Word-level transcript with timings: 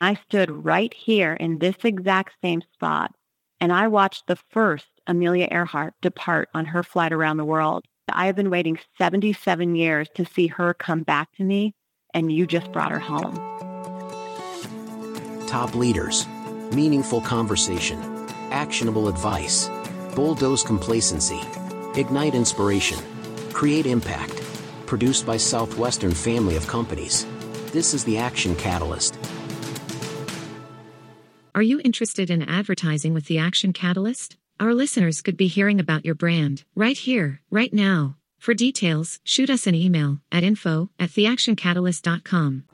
I 0.00 0.14
stood 0.14 0.64
right 0.64 0.92
here 0.92 1.32
in 1.32 1.58
this 1.58 1.76
exact 1.84 2.34
same 2.42 2.62
spot 2.74 3.14
and 3.60 3.72
I 3.72 3.88
watched 3.88 4.26
the 4.26 4.36
first 4.36 4.86
Amelia 5.06 5.48
Earhart 5.50 5.94
depart 6.02 6.48
on 6.54 6.66
her 6.66 6.82
flight 6.82 7.12
around 7.12 7.36
the 7.36 7.44
world. 7.44 7.84
I 8.08 8.26
have 8.26 8.36
been 8.36 8.50
waiting 8.50 8.78
77 8.98 9.74
years 9.74 10.08
to 10.14 10.24
see 10.24 10.46
her 10.48 10.74
come 10.74 11.02
back 11.02 11.32
to 11.36 11.44
me, 11.44 11.74
and 12.14 12.30
you 12.30 12.46
just 12.46 12.70
brought 12.72 12.92
her 12.92 12.98
home. 12.98 13.34
Top 15.46 15.74
leaders, 15.74 16.26
meaningful 16.72 17.20
conversation, 17.20 17.98
actionable 18.50 19.08
advice, 19.08 19.70
bulldoze 20.14 20.62
complacency, 20.62 21.40
ignite 21.96 22.34
inspiration, 22.34 22.98
create 23.52 23.86
impact. 23.86 24.42
Produced 24.86 25.26
by 25.26 25.36
Southwestern 25.36 26.12
Family 26.12 26.54
of 26.54 26.68
Companies. 26.68 27.26
This 27.72 27.92
is 27.92 28.04
the 28.04 28.18
Action 28.18 28.54
Catalyst. 28.54 29.18
Are 31.56 31.62
you 31.62 31.80
interested 31.82 32.28
in 32.28 32.42
advertising 32.42 33.14
with 33.14 33.28
the 33.28 33.38
Action 33.38 33.72
Catalyst? 33.72 34.36
Our 34.60 34.74
listeners 34.74 35.22
could 35.22 35.38
be 35.38 35.46
hearing 35.46 35.80
about 35.80 36.04
your 36.04 36.14
brand 36.14 36.64
right 36.74 36.98
here, 36.98 37.40
right 37.50 37.72
now. 37.72 38.18
For 38.38 38.52
details, 38.52 39.20
shoot 39.24 39.48
us 39.48 39.66
an 39.66 39.74
email 39.74 40.18
at 40.30 40.44
info 40.44 40.90
at 41.00 41.08
theactioncatalyst.com. 41.08 42.64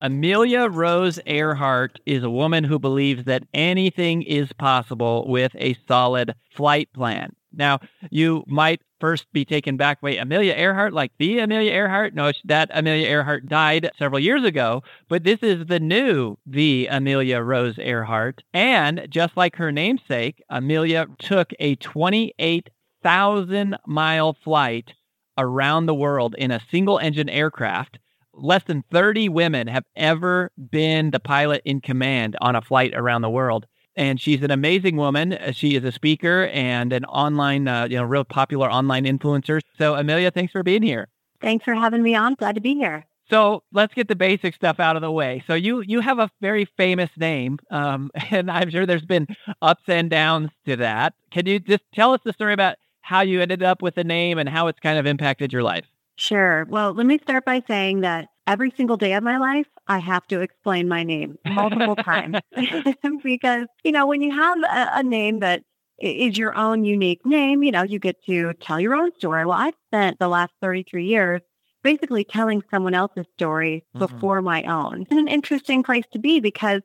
Amelia 0.00 0.68
Rose 0.68 1.20
Earhart 1.26 2.00
is 2.06 2.22
a 2.22 2.30
woman 2.30 2.64
who 2.64 2.78
believes 2.78 3.24
that 3.24 3.42
anything 3.52 4.22
is 4.22 4.50
possible 4.54 5.26
with 5.28 5.52
a 5.56 5.76
solid 5.86 6.34
flight 6.50 6.90
plan. 6.94 7.34
Now, 7.56 7.80
you 8.10 8.44
might 8.46 8.80
first 9.00 9.26
be 9.32 9.44
taken 9.44 9.76
back. 9.76 10.02
Wait, 10.02 10.18
Amelia 10.18 10.54
Earhart, 10.54 10.92
like 10.92 11.12
the 11.18 11.38
Amelia 11.38 11.72
Earhart? 11.72 12.14
No, 12.14 12.32
that 12.44 12.70
Amelia 12.72 13.06
Earhart 13.06 13.48
died 13.48 13.90
several 13.98 14.20
years 14.20 14.44
ago, 14.44 14.82
but 15.08 15.24
this 15.24 15.40
is 15.42 15.66
the 15.66 15.80
new, 15.80 16.36
the 16.46 16.88
Amelia 16.90 17.40
Rose 17.40 17.78
Earhart. 17.78 18.42
And 18.52 19.06
just 19.10 19.36
like 19.36 19.56
her 19.56 19.70
namesake, 19.70 20.42
Amelia 20.48 21.06
took 21.18 21.52
a 21.58 21.76
28,000 21.76 23.76
mile 23.86 24.36
flight 24.42 24.92
around 25.36 25.86
the 25.86 25.94
world 25.94 26.34
in 26.38 26.50
a 26.50 26.62
single 26.70 26.98
engine 26.98 27.28
aircraft. 27.28 27.98
Less 28.32 28.64
than 28.64 28.84
30 28.90 29.28
women 29.28 29.68
have 29.68 29.84
ever 29.94 30.50
been 30.70 31.10
the 31.10 31.20
pilot 31.20 31.62
in 31.64 31.80
command 31.80 32.36
on 32.40 32.56
a 32.56 32.62
flight 32.62 32.92
around 32.94 33.22
the 33.22 33.30
world 33.30 33.66
and 33.96 34.20
she's 34.20 34.42
an 34.42 34.50
amazing 34.50 34.96
woman. 34.96 35.32
Uh, 35.34 35.52
she 35.52 35.76
is 35.76 35.84
a 35.84 35.92
speaker 35.92 36.46
and 36.52 36.92
an 36.92 37.04
online, 37.04 37.68
uh, 37.68 37.86
you 37.88 37.96
know, 37.96 38.04
real 38.04 38.24
popular 38.24 38.70
online 38.70 39.04
influencer. 39.04 39.60
So, 39.78 39.94
Amelia, 39.94 40.30
thanks 40.30 40.52
for 40.52 40.62
being 40.62 40.82
here. 40.82 41.08
Thanks 41.40 41.64
for 41.64 41.74
having 41.74 42.02
me 42.02 42.14
on. 42.14 42.34
Glad 42.34 42.54
to 42.54 42.60
be 42.60 42.74
here. 42.74 43.06
So 43.30 43.62
let's 43.72 43.94
get 43.94 44.08
the 44.08 44.16
basic 44.16 44.54
stuff 44.54 44.78
out 44.78 44.96
of 44.96 45.02
the 45.02 45.10
way. 45.10 45.42
So 45.46 45.54
you 45.54 45.80
you 45.80 46.00
have 46.00 46.18
a 46.18 46.30
very 46.40 46.66
famous 46.76 47.10
name, 47.16 47.58
um, 47.70 48.10
and 48.30 48.50
I'm 48.50 48.70
sure 48.70 48.86
there's 48.86 49.04
been 49.04 49.26
ups 49.62 49.84
and 49.88 50.10
downs 50.10 50.50
to 50.66 50.76
that. 50.76 51.14
Can 51.30 51.46
you 51.46 51.58
just 51.58 51.82
tell 51.94 52.12
us 52.12 52.20
the 52.24 52.32
story 52.32 52.52
about 52.52 52.76
how 53.00 53.22
you 53.22 53.40
ended 53.40 53.62
up 53.62 53.82
with 53.82 53.94
the 53.94 54.04
name 54.04 54.38
and 54.38 54.48
how 54.48 54.66
it's 54.66 54.80
kind 54.80 54.98
of 54.98 55.06
impacted 55.06 55.52
your 55.52 55.62
life? 55.62 55.86
Sure. 56.16 56.64
Well, 56.68 56.92
let 56.92 57.06
me 57.06 57.18
start 57.18 57.44
by 57.44 57.62
saying 57.66 58.00
that 58.00 58.28
every 58.46 58.72
single 58.76 58.96
day 58.96 59.14
of 59.14 59.22
my 59.22 59.38
life, 59.38 59.66
I 59.86 59.98
have 59.98 60.26
to 60.28 60.40
explain 60.40 60.88
my 60.88 61.02
name 61.02 61.38
multiple 61.46 61.96
times 61.96 62.36
because, 63.24 63.66
you 63.82 63.92
know, 63.92 64.06
when 64.06 64.22
you 64.22 64.32
have 64.32 64.58
a, 64.58 64.98
a, 64.98 65.02
name 65.02 65.40
that 65.40 65.62
is 65.98 66.36
your 66.36 66.56
own 66.56 66.84
unique 66.84 67.24
name, 67.24 67.62
you 67.62 67.70
know, 67.70 67.82
you 67.82 67.98
get 67.98 68.22
to 68.24 68.52
tell 68.54 68.80
your 68.80 68.94
own 68.94 69.14
story. 69.16 69.44
Well, 69.44 69.58
I've 69.58 69.74
spent 69.88 70.18
the 70.18 70.28
last 70.28 70.52
33 70.60 71.06
years 71.06 71.40
basically 71.82 72.24
telling 72.24 72.62
someone 72.70 72.94
else's 72.94 73.26
story 73.34 73.84
mm-hmm. 73.94 74.06
before 74.06 74.42
my 74.42 74.62
own. 74.64 75.02
It's 75.02 75.12
an 75.12 75.28
interesting 75.28 75.82
place 75.82 76.04
to 76.12 76.18
be 76.18 76.40
because 76.40 76.82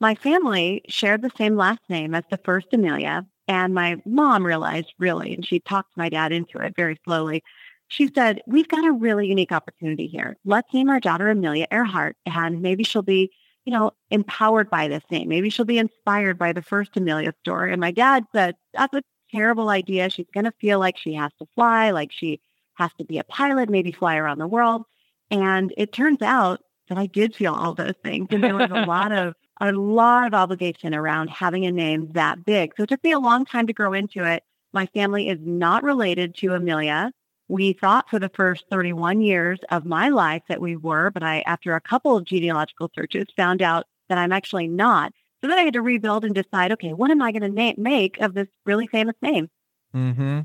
my 0.00 0.14
family 0.14 0.82
shared 0.88 1.22
the 1.22 1.30
same 1.36 1.56
last 1.56 1.82
name 1.88 2.14
as 2.14 2.24
the 2.30 2.38
first 2.44 2.68
Amelia. 2.72 3.26
And 3.46 3.74
my 3.74 3.96
mom 4.04 4.44
realized 4.44 4.92
really, 4.98 5.34
and 5.34 5.46
she 5.46 5.60
talked 5.60 5.96
my 5.96 6.08
dad 6.08 6.32
into 6.32 6.58
it 6.58 6.74
very 6.76 6.98
slowly, 7.04 7.42
she 7.88 8.10
said, 8.14 8.42
We've 8.46 8.68
got 8.68 8.86
a 8.86 8.92
really 8.92 9.26
unique 9.26 9.52
opportunity 9.52 10.06
here. 10.06 10.36
Let's 10.44 10.72
name 10.72 10.90
our 10.90 11.00
daughter 11.00 11.30
Amelia 11.30 11.66
Earhart, 11.70 12.16
and 12.26 12.60
maybe 12.62 12.84
she'll 12.84 13.02
be, 13.02 13.30
you 13.64 13.72
know, 13.72 13.92
empowered 14.10 14.70
by 14.70 14.88
this 14.88 15.02
name. 15.10 15.28
Maybe 15.28 15.50
she'll 15.50 15.64
be 15.64 15.78
inspired 15.78 16.38
by 16.38 16.52
the 16.52 16.62
first 16.62 16.96
Amelia 16.96 17.32
story. 17.40 17.72
And 17.72 17.80
my 17.80 17.90
dad 17.90 18.24
said, 18.34 18.54
That's 18.74 18.94
a 18.94 19.02
terrible 19.32 19.70
idea. 19.70 20.10
She's 20.10 20.28
going 20.32 20.44
to 20.44 20.52
feel 20.60 20.78
like 20.78 20.98
she 20.98 21.14
has 21.14 21.32
to 21.38 21.46
fly, 21.54 21.90
like 21.90 22.12
she 22.12 22.40
has 22.74 22.92
to 22.98 23.04
be 23.04 23.18
a 23.18 23.24
pilot, 23.24 23.70
maybe 23.70 23.90
fly 23.90 24.16
around 24.16 24.38
the 24.38 24.46
world. 24.46 24.82
And 25.30 25.72
it 25.76 25.92
turns 25.92 26.22
out 26.22 26.60
that 26.88 26.98
I 26.98 27.06
did 27.06 27.34
feel 27.34 27.54
all 27.54 27.74
those 27.74 27.94
things. 28.04 28.28
And 28.30 28.44
there 28.44 28.54
was 28.54 28.70
a 28.70 28.84
lot 28.86 29.12
of 29.12 29.34
a 29.60 29.72
lot 29.72 30.26
of 30.26 30.34
obligation 30.34 30.94
around 30.94 31.30
having 31.30 31.64
a 31.64 31.72
name 31.72 32.12
that 32.12 32.44
big. 32.44 32.74
So 32.76 32.84
it 32.84 32.88
took 32.90 33.02
me 33.02 33.12
a 33.12 33.18
long 33.18 33.44
time 33.44 33.66
to 33.66 33.72
grow 33.72 33.92
into 33.92 34.24
it. 34.24 34.44
My 34.72 34.86
family 34.86 35.28
is 35.28 35.38
not 35.42 35.82
related 35.82 36.36
to 36.36 36.54
Amelia 36.54 37.10
we 37.48 37.72
thought 37.72 38.08
for 38.10 38.18
the 38.18 38.28
first 38.28 38.66
31 38.70 39.22
years 39.22 39.58
of 39.70 39.84
my 39.84 40.10
life 40.10 40.42
that 40.48 40.60
we 40.60 40.76
were, 40.76 41.10
but 41.10 41.22
I, 41.22 41.40
after 41.40 41.74
a 41.74 41.80
couple 41.80 42.16
of 42.16 42.24
genealogical 42.24 42.90
searches, 42.94 43.26
found 43.36 43.62
out 43.62 43.86
that 44.08 44.18
I'm 44.18 44.32
actually 44.32 44.68
not. 44.68 45.12
So 45.40 45.48
then 45.48 45.58
I 45.58 45.62
had 45.62 45.74
to 45.74 45.82
rebuild 45.82 46.24
and 46.24 46.34
decide, 46.34 46.72
okay, 46.72 46.92
what 46.92 47.10
am 47.10 47.22
I 47.22 47.32
going 47.32 47.42
to 47.42 47.48
na- 47.48 47.74
make 47.78 48.18
of 48.20 48.34
this 48.34 48.48
really 48.66 48.86
famous 48.86 49.14
name? 49.22 49.48
Mm-hmm. 49.94 50.40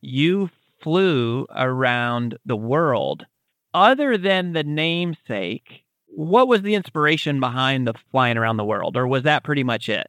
You 0.00 0.50
flew 0.80 1.46
around 1.54 2.38
the 2.44 2.56
world. 2.56 3.26
Other 3.72 4.16
than 4.16 4.52
the 4.52 4.62
namesake, 4.62 5.84
what 6.06 6.46
was 6.46 6.62
the 6.62 6.74
inspiration 6.74 7.40
behind 7.40 7.88
the 7.88 7.94
flying 8.12 8.36
around 8.36 8.58
the 8.58 8.64
world, 8.64 8.96
or 8.96 9.06
was 9.06 9.24
that 9.24 9.42
pretty 9.42 9.64
much 9.64 9.88
it? 9.88 10.06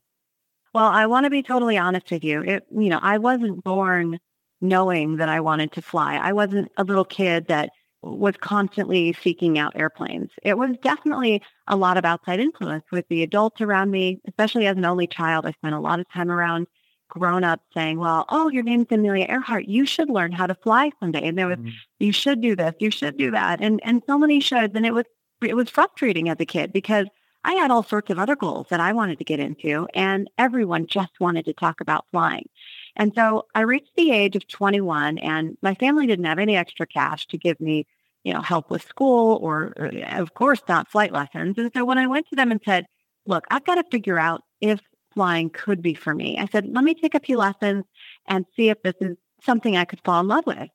Well, 0.73 0.85
I 0.85 1.07
want 1.07 1.23
to 1.23 1.29
be 1.29 1.41
totally 1.41 1.77
honest 1.77 2.11
with 2.11 2.23
you. 2.23 2.43
It, 2.43 2.67
you 2.69 2.89
know, 2.89 2.99
I 3.01 3.17
wasn't 3.17 3.63
born 3.63 4.19
knowing 4.61 5.17
that 5.17 5.29
I 5.29 5.39
wanted 5.39 5.71
to 5.73 5.81
fly. 5.81 6.15
I 6.15 6.33
wasn't 6.33 6.71
a 6.77 6.83
little 6.83 7.05
kid 7.05 7.47
that 7.47 7.69
was 8.01 8.35
constantly 8.37 9.13
seeking 9.13 9.57
out 9.57 9.73
airplanes. 9.75 10.29
It 10.43 10.57
was 10.57 10.77
definitely 10.83 11.41
a 11.67 11.75
lot 11.75 11.97
of 11.97 12.05
outside 12.05 12.39
influence 12.39 12.85
with 12.91 13.07
the 13.09 13.23
adults 13.23 13.61
around 13.61 13.91
me, 13.91 14.21
especially 14.27 14.67
as 14.67 14.77
an 14.77 14.85
only 14.85 15.07
child. 15.07 15.45
I 15.45 15.51
spent 15.51 15.73
a 15.73 15.79
lot 15.79 15.99
of 15.99 16.05
time 16.11 16.29
around 16.29 16.67
grown 17.07 17.43
ups 17.43 17.63
saying, 17.73 17.99
well, 17.99 18.25
oh, 18.29 18.49
your 18.49 18.63
name's 18.63 18.87
Amelia 18.91 19.25
Earhart. 19.29 19.65
You 19.65 19.85
should 19.85 20.09
learn 20.09 20.31
how 20.31 20.47
to 20.47 20.55
fly 20.55 20.91
someday. 20.99 21.27
And 21.27 21.37
there 21.37 21.47
was, 21.47 21.57
mm-hmm. 21.57 21.69
you 21.99 22.11
should 22.11 22.41
do 22.41 22.55
this, 22.55 22.73
you 22.79 22.91
should 22.91 23.17
do 23.17 23.31
that. 23.31 23.61
And, 23.61 23.79
and 23.83 24.01
so 24.07 24.17
many 24.17 24.39
shoulds. 24.39 24.75
And 24.75 24.85
it 24.85 24.93
was, 24.93 25.05
it 25.43 25.55
was 25.55 25.69
frustrating 25.69 26.29
as 26.29 26.37
a 26.39 26.45
kid 26.45 26.73
because 26.73 27.07
I 27.43 27.53
had 27.53 27.71
all 27.71 27.83
sorts 27.83 28.09
of 28.09 28.17
other 28.17 28.35
goals 28.35 28.67
that 28.69 28.79
I 28.79 28.93
wanted 28.93 29.19
to 29.19 29.23
get 29.23 29.39
into 29.39 29.87
and 29.93 30.29
everyone 30.37 30.87
just 30.87 31.19
wanted 31.19 31.45
to 31.45 31.53
talk 31.53 31.79
about 31.79 32.05
flying. 32.11 32.49
And 32.95 33.13
so 33.15 33.45
I 33.53 33.61
reached 33.61 33.95
the 33.95 34.11
age 34.11 34.35
of 34.35 34.47
21 34.47 35.17
and 35.19 35.57
my 35.61 35.75
family 35.75 36.07
didn't 36.07 36.25
have 36.25 36.39
any 36.39 36.55
extra 36.55 36.87
cash 36.87 37.27
to 37.27 37.37
give 37.37 37.59
me, 37.59 37.85
you 38.23 38.33
know, 38.33 38.41
help 38.41 38.69
with 38.69 38.83
school 38.83 39.39
or, 39.41 39.73
or 39.77 39.91
of 40.11 40.33
course 40.33 40.61
not 40.67 40.89
flight 40.89 41.11
lessons. 41.11 41.57
And 41.57 41.71
so 41.75 41.83
when 41.83 41.97
I 41.97 42.07
went 42.07 42.29
to 42.29 42.35
them 42.35 42.51
and 42.51 42.61
said, 42.63 42.85
look, 43.25 43.45
I've 43.51 43.65
got 43.65 43.75
to 43.75 43.83
figure 43.91 44.19
out 44.19 44.41
if 44.61 44.79
flying 45.13 45.49
could 45.49 45.81
be 45.81 45.93
for 45.93 46.13
me. 46.13 46.37
I 46.37 46.47
said, 46.47 46.67
let 46.71 46.83
me 46.83 46.93
take 46.93 47.15
a 47.15 47.19
few 47.19 47.37
lessons 47.37 47.85
and 48.27 48.45
see 48.55 48.69
if 48.69 48.81
this 48.83 48.95
is 49.01 49.17
something 49.41 49.75
I 49.75 49.85
could 49.85 50.01
fall 50.03 50.19
in 50.19 50.27
love 50.27 50.45
with. 50.45 50.69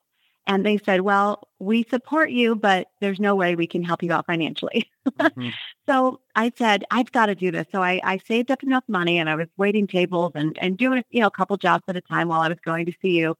And 0.50 0.66
they 0.66 0.78
said, 0.78 1.02
well, 1.02 1.46
we 1.60 1.84
support 1.84 2.32
you, 2.32 2.56
but 2.56 2.88
there's 3.00 3.20
no 3.20 3.36
way 3.36 3.54
we 3.54 3.68
can 3.68 3.84
help 3.84 4.02
you 4.02 4.12
out 4.12 4.26
financially. 4.26 4.90
Mm-hmm. 5.08 5.50
so 5.86 6.20
I 6.34 6.50
said, 6.56 6.84
I've 6.90 7.12
got 7.12 7.26
to 7.26 7.36
do 7.36 7.52
this. 7.52 7.68
So 7.70 7.80
I, 7.80 8.00
I 8.02 8.18
saved 8.18 8.50
up 8.50 8.64
enough 8.64 8.82
money 8.88 9.18
and 9.18 9.30
I 9.30 9.36
was 9.36 9.46
waiting 9.56 9.86
tables 9.86 10.32
and, 10.34 10.58
and 10.60 10.76
doing, 10.76 11.04
you 11.10 11.20
know, 11.20 11.28
a 11.28 11.30
couple 11.30 11.56
jobs 11.56 11.84
at 11.86 11.96
a 11.96 12.00
time 12.00 12.26
while 12.26 12.40
I 12.40 12.48
was 12.48 12.58
going 12.64 12.86
to 12.86 12.92
CU. 13.00 13.36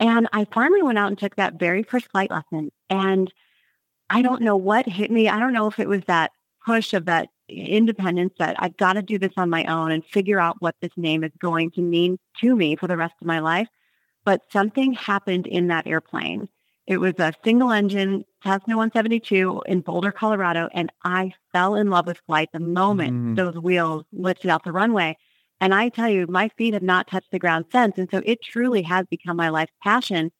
And 0.00 0.26
I 0.32 0.46
finally 0.46 0.82
went 0.82 0.96
out 0.96 1.08
and 1.08 1.18
took 1.18 1.36
that 1.36 1.58
very 1.58 1.82
first 1.82 2.10
flight 2.12 2.30
lesson. 2.30 2.72
And 2.88 3.30
I 4.08 4.22
don't 4.22 4.40
know 4.40 4.56
what 4.56 4.88
hit 4.88 5.10
me. 5.10 5.28
I 5.28 5.38
don't 5.38 5.52
know 5.52 5.66
if 5.66 5.78
it 5.78 5.86
was 5.86 6.00
that 6.06 6.30
push 6.64 6.94
of 6.94 7.04
that 7.04 7.28
independence 7.50 8.32
that 8.38 8.56
I've 8.58 8.78
got 8.78 8.94
to 8.94 9.02
do 9.02 9.18
this 9.18 9.32
on 9.36 9.50
my 9.50 9.64
own 9.64 9.92
and 9.92 10.02
figure 10.02 10.40
out 10.40 10.56
what 10.60 10.76
this 10.80 10.92
name 10.96 11.24
is 11.24 11.32
going 11.38 11.72
to 11.72 11.82
mean 11.82 12.18
to 12.40 12.56
me 12.56 12.74
for 12.74 12.86
the 12.86 12.96
rest 12.96 13.16
of 13.20 13.26
my 13.26 13.40
life. 13.40 13.68
But 14.28 14.42
something 14.52 14.92
happened 14.92 15.46
in 15.46 15.68
that 15.68 15.86
airplane. 15.86 16.50
It 16.86 16.98
was 16.98 17.14
a 17.16 17.32
single 17.42 17.70
engine 17.70 18.26
Cessna 18.44 18.76
172 18.76 19.62
in 19.64 19.80
Boulder, 19.80 20.12
Colorado, 20.12 20.68
and 20.74 20.92
I 21.02 21.32
fell 21.50 21.76
in 21.76 21.88
love 21.88 22.06
with 22.06 22.20
flight 22.26 22.50
the 22.52 22.60
moment 22.60 23.14
mm. 23.14 23.36
those 23.36 23.54
wheels 23.54 24.04
lifted 24.12 24.50
off 24.50 24.64
the 24.64 24.70
runway. 24.70 25.16
And 25.62 25.74
I 25.74 25.88
tell 25.88 26.10
you, 26.10 26.26
my 26.28 26.50
feet 26.58 26.74
have 26.74 26.82
not 26.82 27.08
touched 27.08 27.30
the 27.30 27.38
ground 27.38 27.64
since. 27.72 27.96
And 27.96 28.06
so 28.10 28.20
it 28.26 28.42
truly 28.42 28.82
has 28.82 29.06
become 29.06 29.38
my 29.38 29.48
life's 29.48 29.72
passion. 29.82 30.30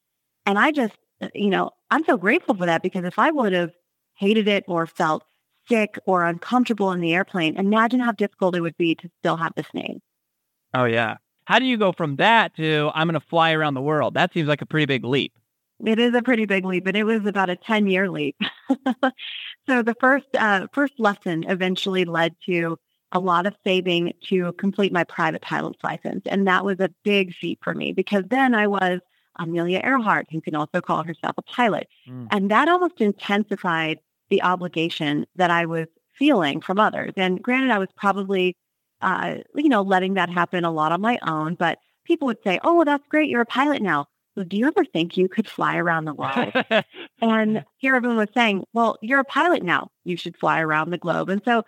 And 0.44 0.58
I 0.58 0.70
just, 0.70 0.98
you 1.34 1.48
know, 1.48 1.70
I'm 1.90 2.04
so 2.04 2.18
grateful 2.18 2.56
for 2.56 2.66
that 2.66 2.82
because 2.82 3.06
if 3.06 3.18
I 3.18 3.30
would 3.30 3.54
have 3.54 3.70
hated 4.18 4.48
it 4.48 4.64
or 4.68 4.86
felt 4.86 5.24
sick 5.66 5.98
or 6.04 6.26
uncomfortable 6.26 6.92
in 6.92 7.00
the 7.00 7.14
airplane, 7.14 7.56
imagine 7.56 8.00
how 8.00 8.12
difficult 8.12 8.54
it 8.54 8.60
would 8.60 8.76
be 8.76 8.94
to 8.96 9.08
still 9.20 9.38
have 9.38 9.54
this 9.56 9.72
name. 9.72 10.00
Oh, 10.74 10.84
yeah. 10.84 11.16
How 11.48 11.58
do 11.58 11.64
you 11.64 11.78
go 11.78 11.92
from 11.92 12.16
that 12.16 12.54
to 12.56 12.90
I'm 12.94 13.08
going 13.08 13.18
to 13.18 13.26
fly 13.26 13.52
around 13.52 13.72
the 13.72 13.80
world? 13.80 14.12
That 14.12 14.34
seems 14.34 14.48
like 14.48 14.60
a 14.60 14.66
pretty 14.66 14.84
big 14.84 15.02
leap. 15.02 15.32
It 15.82 15.98
is 15.98 16.14
a 16.14 16.20
pretty 16.20 16.44
big 16.44 16.66
leap, 16.66 16.84
but 16.84 16.94
it 16.94 17.04
was 17.04 17.24
about 17.24 17.48
a 17.48 17.56
10 17.56 17.86
year 17.86 18.10
leap. 18.10 18.36
so 19.66 19.82
the 19.82 19.96
first, 19.98 20.26
uh, 20.38 20.66
first 20.74 20.92
lesson 20.98 21.44
eventually 21.48 22.04
led 22.04 22.36
to 22.44 22.78
a 23.12 23.18
lot 23.18 23.46
of 23.46 23.54
saving 23.64 24.12
to 24.26 24.52
complete 24.58 24.92
my 24.92 25.04
private 25.04 25.40
pilot's 25.40 25.82
license. 25.82 26.20
And 26.26 26.46
that 26.46 26.66
was 26.66 26.80
a 26.80 26.90
big 27.02 27.32
feat 27.32 27.60
for 27.62 27.72
me 27.72 27.94
because 27.94 28.24
then 28.28 28.54
I 28.54 28.66
was 28.66 29.00
Amelia 29.38 29.80
Earhart, 29.82 30.26
who 30.30 30.42
can 30.42 30.54
also 30.54 30.82
call 30.82 31.02
herself 31.02 31.36
a 31.38 31.42
pilot. 31.42 31.88
Mm. 32.06 32.28
And 32.30 32.50
that 32.50 32.68
almost 32.68 33.00
intensified 33.00 34.00
the 34.28 34.42
obligation 34.42 35.26
that 35.36 35.50
I 35.50 35.64
was 35.64 35.86
feeling 36.12 36.60
from 36.60 36.78
others. 36.78 37.14
And 37.16 37.42
granted, 37.42 37.70
I 37.70 37.78
was 37.78 37.88
probably, 37.96 38.54
uh, 39.00 39.36
you 39.54 39.68
know, 39.68 39.82
letting 39.82 40.14
that 40.14 40.30
happen 40.30 40.64
a 40.64 40.70
lot 40.70 40.92
on 40.92 41.00
my 41.00 41.18
own, 41.22 41.54
but 41.54 41.78
people 42.04 42.26
would 42.26 42.42
say, 42.42 42.58
oh, 42.64 42.74
well, 42.74 42.84
that's 42.84 43.06
great. 43.08 43.28
You're 43.28 43.42
a 43.42 43.46
pilot 43.46 43.82
now. 43.82 44.06
Do 44.36 44.56
you 44.56 44.66
ever 44.68 44.84
think 44.84 45.16
you 45.16 45.28
could 45.28 45.48
fly 45.48 45.76
around 45.76 46.04
the 46.04 46.14
world? 46.14 46.52
and 47.20 47.64
here 47.78 47.96
everyone 47.96 48.18
was 48.18 48.28
saying, 48.34 48.64
well, 48.72 48.96
you're 49.02 49.20
a 49.20 49.24
pilot 49.24 49.64
now. 49.64 49.90
You 50.04 50.16
should 50.16 50.36
fly 50.36 50.60
around 50.60 50.90
the 50.90 50.98
globe. 50.98 51.28
And 51.28 51.42
so 51.44 51.64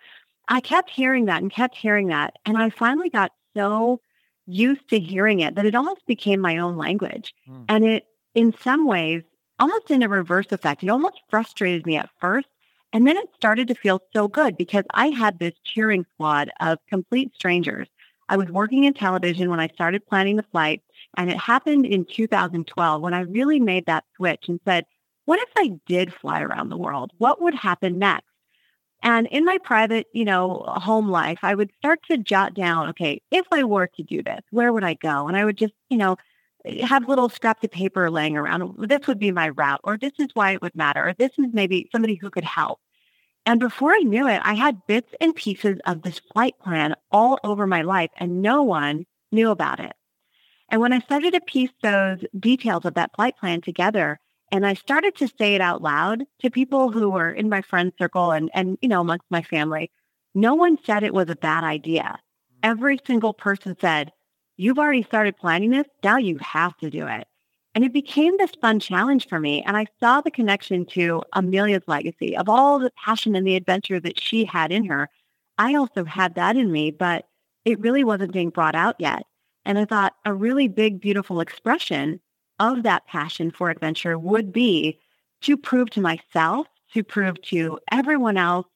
I 0.49 0.61
kept 0.61 0.91
hearing 0.91 1.25
that 1.27 1.43
and 1.43 1.51
kept 1.51 1.77
hearing 1.77 2.09
that. 2.09 2.35
And 2.47 2.57
I 2.57 2.71
finally 2.71 3.11
got 3.11 3.33
so 3.57 4.01
used 4.47 4.89
to 4.91 5.01
hearing 5.01 5.41
it 5.41 5.57
that 5.57 5.67
it 5.67 5.75
almost 5.75 6.07
became 6.07 6.41
my 6.41 6.59
own 6.59 6.77
language. 6.77 7.35
Mm. 7.49 7.65
And 7.69 7.85
it, 7.85 8.05
in 8.35 8.55
some 8.63 8.87
ways, 8.87 9.23
almost 9.59 9.91
in 9.91 10.03
a 10.03 10.09
reverse 10.09 10.51
effect, 10.51 10.83
it 10.83 10.89
almost 10.89 11.21
frustrated 11.29 11.87
me 11.87 11.97
at 11.97 12.11
first. 12.21 12.49
And 12.93 13.07
then 13.07 13.17
it 13.17 13.29
started 13.37 13.69
to 13.69 13.75
feel 13.75 14.03
so 14.13 14.27
good 14.29 14.57
because 14.57 14.85
I 14.93 15.09
had 15.09 15.39
this 15.39 15.55
cheering 15.65 16.05
squad 16.15 16.51
of 16.61 16.79
complete 16.89 17.35
strangers. 17.35 17.89
I 18.29 18.37
was 18.37 18.49
working 18.49 18.85
in 18.85 18.95
television 18.95 19.51
when 19.51 19.61
I 19.61 19.69
started 19.69 20.07
planning 20.07 20.37
the 20.37 20.45
flight. 20.45 20.83
And 21.17 21.31
it 21.31 21.37
happened 21.37 21.87
in 21.87 22.05
2012 22.05 23.03
when 23.03 23.15
I 23.15 23.21
really 23.21 23.61
made 23.61 23.87
that 23.87 24.05
switch 24.17 24.49
and 24.49 24.61
said, 24.65 24.85
what 25.25 25.41
if 25.41 25.49
I 25.57 25.73
did 25.87 26.15
fly 26.15 26.41
around 26.41 26.69
the 26.69 26.77
world? 26.77 27.13
What 27.19 27.41
would 27.41 27.55
happen 27.55 27.99
next? 27.99 28.27
And 29.03 29.27
in 29.29 29.45
my 29.45 29.59
private, 29.59 30.07
you 30.13 30.25
know, 30.25 30.65
home 30.67 31.09
life, 31.09 31.39
I 31.43 31.55
would 31.55 31.71
start 31.79 32.01
to 32.11 32.19
jot 32.19 32.55
down, 32.55 32.91
okay, 32.91 33.23
if 33.31 33.47
I 33.51 33.65
were 33.65 33.89
to 33.97 34.03
do 34.03 34.23
this, 34.23 34.41
where 34.51 34.73
would 34.73 34.85
I 34.85 34.95
go? 34.95 35.27
And 35.27 35.37
I 35.37 35.45
would 35.45 35.57
just, 35.57 35.73
you 35.89 35.97
know, 35.97 36.17
have 36.83 37.09
little 37.09 37.29
scraps 37.29 37.65
of 37.65 37.71
paper 37.71 38.11
laying 38.11 38.37
around. 38.37 38.75
This 38.89 39.07
would 39.07 39.19
be 39.19 39.33
my 39.33 39.49
route, 39.51 39.81
or 39.85 39.97
this 39.97 40.13
is 40.19 40.29
why 40.35 40.53
it 40.53 40.63
would 40.63 40.75
matter, 40.75 41.09
or 41.09 41.15
this 41.15 41.33
is 41.39 41.47
maybe 41.53 41.89
somebody 41.93 42.15
who 42.15 42.31
could 42.31 42.45
help. 42.45 42.81
And 43.47 43.59
before 43.59 43.93
I 43.93 44.01
knew 44.01 44.29
it, 44.29 44.41
I 44.45 44.55
had 44.55 44.87
bits 44.87 45.13
and 45.21 45.35
pieces 45.35 45.79
of 45.87 46.03
this 46.03 46.21
flight 46.33 46.55
plan 46.63 46.95
all 47.11 47.39
over 47.43 47.67
my 47.67 47.83
life, 47.83 48.11
and 48.17 48.43
no 48.43 48.63
one 48.63 49.07
knew 49.33 49.51
about 49.51 49.81
it. 49.81 49.93
And 50.69 50.81
when 50.81 50.93
I 50.93 51.01
started 51.01 51.33
to 51.35 51.41
piece 51.41 51.71
those 51.83 52.19
details 52.39 52.85
of 52.85 52.95
that 52.95 53.15
flight 53.17 53.37
plan 53.39 53.61
together, 53.61 54.21
and 54.53 54.67
I 54.67 54.75
started 54.75 55.17
to 55.17 55.29
say 55.39 55.55
it 55.55 55.61
out 55.61 55.83
loud 55.83 56.25
to 56.43 56.51
people 56.51 56.91
who 56.91 57.11
were 57.11 57.31
in 57.31 57.49
my 57.49 57.63
friend 57.63 57.93
circle 57.99 58.33
and, 58.33 58.51
and, 58.53 58.79
you 58.81 58.89
know, 58.89 59.01
amongst 59.01 59.27
my 59.31 59.43
family. 59.43 59.91
No 60.35 60.55
one 60.55 60.79
said 60.85 61.03
it 61.03 61.15
was 61.15 61.29
a 61.29 61.37
bad 61.37 61.65
idea. 61.65 62.19
Hmm. 62.63 62.71
Every 62.71 62.99
single 63.07 63.33
person 63.33 63.77
said, 63.81 64.13
you've 64.61 64.79
already 64.79 65.03
started 65.03 65.39
planning 65.39 65.71
this. 65.71 65.87
Now 66.05 66.19
you 66.19 66.37
have 66.43 66.77
to 66.79 66.91
do 66.91 67.07
it. 67.07 67.27
And 67.75 67.83
it 67.83 67.95
became 67.95 68.37
this 68.37 68.51
fun 68.61 68.79
challenge 68.79 69.27
for 69.27 69.41
me. 69.41 69.63
And 69.63 69.75
I 69.75 69.87
saw 70.01 70.21
the 70.21 70.31
connection 70.31 70.85
to 70.87 71.23
Amelia's 71.33 71.85
legacy 71.87 72.37
of 72.37 72.49
all 72.49 72.79
the 72.79 72.93
passion 73.03 73.35
and 73.35 73.47
the 73.47 73.57
adventure 73.57 73.99
that 74.01 74.21
she 74.21 74.45
had 74.45 74.71
in 74.71 74.85
her. 74.85 75.09
I 75.57 75.77
also 75.77 76.05
had 76.05 76.35
that 76.35 76.57
in 76.57 76.71
me, 76.71 76.91
but 76.91 77.27
it 77.65 77.81
really 77.81 78.05
wasn't 78.05 78.33
being 78.33 78.51
brought 78.51 78.75
out 78.75 78.97
yet. 78.99 79.25
And 79.65 79.79
I 79.79 79.87
thought 79.87 80.15
a 80.27 80.35
really 80.35 80.69
big, 80.69 81.01
beautiful 81.01 81.41
expression 81.41 82.21
of 82.59 82.83
that 82.83 83.07
passion 83.07 83.51
for 83.51 83.71
adventure 83.71 84.19
would 84.19 84.53
be 84.53 84.99
to 85.43 85.57
prove 85.57 85.89
to 85.91 86.03
myself, 86.03 86.67
to 86.93 87.03
prove 87.03 87.41
to 87.43 87.79
everyone 87.91 88.37
else 88.37 88.67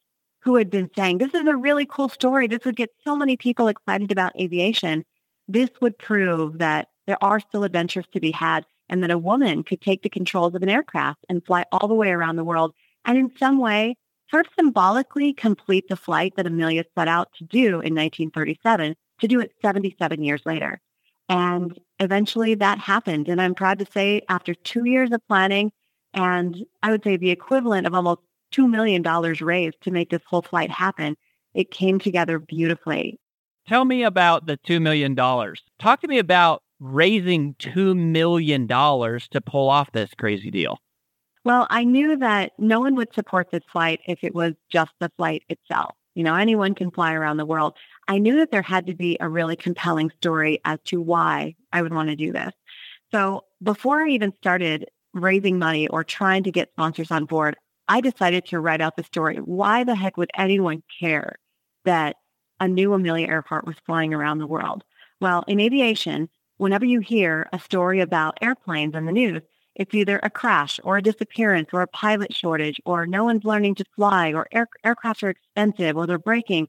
who 0.41 0.57
had 0.57 0.71
been 0.71 0.91
saying, 0.97 1.19
this 1.19 1.35
is 1.35 1.47
a 1.47 1.57
really 1.57 1.85
cool 1.85 2.09
story. 2.09 2.47
This 2.47 2.65
would 2.65 2.77
get 2.77 2.91
so 3.05 3.17
many 3.17 3.37
people 3.37 3.69
excited 3.69 4.13
about 4.13 4.39
aviation. 4.41 5.05
This 5.49 5.71
would 5.81 5.99
prove 5.99 6.59
that 6.59 6.89
there 7.07 7.23
are 7.23 7.41
still 7.41 7.65
adventures 7.65 8.07
to 8.13 8.21
be 8.21 8.31
had 8.31 8.65
and 8.89 9.03
that 9.03 9.11
a 9.11 9.19
woman 9.19 9.63
could 9.63 9.81
take 9.81 10.03
the 10.03 10.09
controls 10.09 10.55
of 10.55 10.63
an 10.63 10.69
aircraft 10.69 11.25
and 11.29 11.45
fly 11.45 11.65
all 11.73 11.89
the 11.89 11.95
way 11.95 12.11
around 12.11 12.37
the 12.37 12.45
world 12.45 12.75
and 13.05 13.19
in 13.19 13.31
some 13.39 13.59
way 13.59 13.97
sort 14.31 14.47
of 14.47 14.53
symbolically 14.59 15.33
complete 15.33 15.87
the 15.89 15.97
flight 15.97 16.35
that 16.37 16.47
Amelia 16.47 16.85
set 16.97 17.09
out 17.09 17.29
to 17.39 17.45
do 17.45 17.67
in 17.67 17.95
1937 17.95 18.97
to 19.21 19.29
do 19.29 19.41
it 19.41 19.53
77 19.61 20.23
years 20.23 20.43
later. 20.45 20.81
And 21.29 21.79
eventually 22.01 22.55
that 22.57 22.79
happened. 22.79 23.29
And 23.29 23.41
I'm 23.41 23.55
proud 23.55 23.79
to 23.79 23.87
say 23.87 24.23
after 24.29 24.55
two 24.55 24.85
years 24.85 25.13
of 25.13 25.27
planning 25.29 25.73
and 26.15 26.65
I 26.83 26.91
would 26.91 27.03
say 27.03 27.17
the 27.17 27.31
equivalent 27.31 27.87
of 27.87 27.95
almost 27.95 28.21
$2 28.53 28.69
million 28.71 29.03
raised 29.03 29.81
to 29.83 29.91
make 29.91 30.11
this 30.11 30.23
whole 30.27 30.43
flight 30.43 30.71
happen, 30.71 31.17
it 31.55 31.71
came 31.71 31.99
together 31.99 32.39
beautifully. 32.39 33.19
Tell 33.67 33.85
me 33.85 34.03
about 34.03 34.47
the 34.47 34.59
$2 34.59 34.81
million. 34.81 35.15
Talk 35.17 36.01
to 36.01 36.09
me 36.09 36.19
about 36.19 36.63
raising 36.81 37.55
$2 37.55 37.97
million 37.97 38.69
to 38.69 39.41
pull 39.45 39.71
off 39.71 39.93
this 39.93 40.11
crazy 40.19 40.51
deal. 40.51 40.79
Well, 41.45 41.67
I 41.71 41.85
knew 41.85 42.17
that 42.19 42.53
no 42.59 42.81
one 42.81 42.95
would 42.97 43.15
support 43.15 43.51
this 43.51 43.63
flight 43.71 44.01
if 44.07 44.19
it 44.23 44.35
was 44.35 44.55
just 44.71 44.93
the 45.01 45.11
flight 45.17 45.45
itself. 45.49 45.95
You 46.15 46.25
know, 46.25 46.35
anyone 46.35 46.75
can 46.75 46.91
fly 46.91 47.13
around 47.13 47.39
the 47.39 47.47
world. 47.47 47.75
I 48.07 48.19
knew 48.19 48.37
that 48.37 48.51
there 48.51 48.63
had 48.63 48.87
to 48.87 48.95
be 48.95 49.17
a 49.21 49.29
really 49.29 49.57
compelling 49.57 50.11
story 50.17 50.61
as 50.65 50.79
to 50.87 51.01
why 51.01 51.55
I 51.73 51.83
would 51.83 51.93
want 51.93 52.09
to 52.09 52.17
do 52.17 52.33
this. 52.33 52.53
So 53.13 53.45
before 53.63 54.03
I 54.03 54.11
even 54.11 54.33
started 54.37 54.87
raising 55.13 55.59
money 55.59 55.89
or 55.89 56.05
trying 56.05 56.45
to 56.45 56.53
get 56.53 56.71
sponsors 56.73 57.11
on 57.11 57.25
board, 57.25 57.57
I 57.89 58.01
decided 58.01 58.47
to 58.47 58.61
write 58.61 58.81
out 58.81 58.97
the 58.97 59.05
story. 59.05 59.37
Why 59.37 59.85
the 59.85 59.95
heck 59.95 60.17
would 60.17 60.31
anyone 60.37 60.83
care 61.01 61.37
that 61.85 62.17
a 62.61 62.69
new 62.69 62.93
Amelia 62.93 63.29
Earhart 63.29 63.67
was 63.67 63.77
flying 63.87 64.15
around 64.15 64.39
the 64.39 64.47
world? 64.47 64.85
Well, 65.21 65.45
in 65.47 65.61
aviation, 65.61 66.29
whenever 66.57 66.85
you 66.85 67.01
hear 67.01 67.49
a 67.53 67.59
story 67.59 68.01
about 68.01 68.39
airplanes 68.41 68.95
in 68.95 69.07
the 69.07 69.13
news, 69.13 69.43
it's 69.75 69.95
either 69.95 70.21
a 70.23 70.31
crash 70.31 70.79
or 70.85 70.97
a 70.97 71.03
disappearance 71.03 71.71
or 71.73 71.83
a 71.83 71.89
pilot 71.89 72.33
shortage 72.33 72.81
or 72.85 73.07
no 73.07 73.25
one's 73.25 73.45
learning 73.45 73.75
to 73.77 73.85
fly 73.97 74.33
or 74.33 74.47
air, 74.53 74.69
aircraft 74.85 75.23
are 75.23 75.31
expensive 75.31 75.97
or 75.97 76.07
they're 76.07 76.19
breaking. 76.19 76.69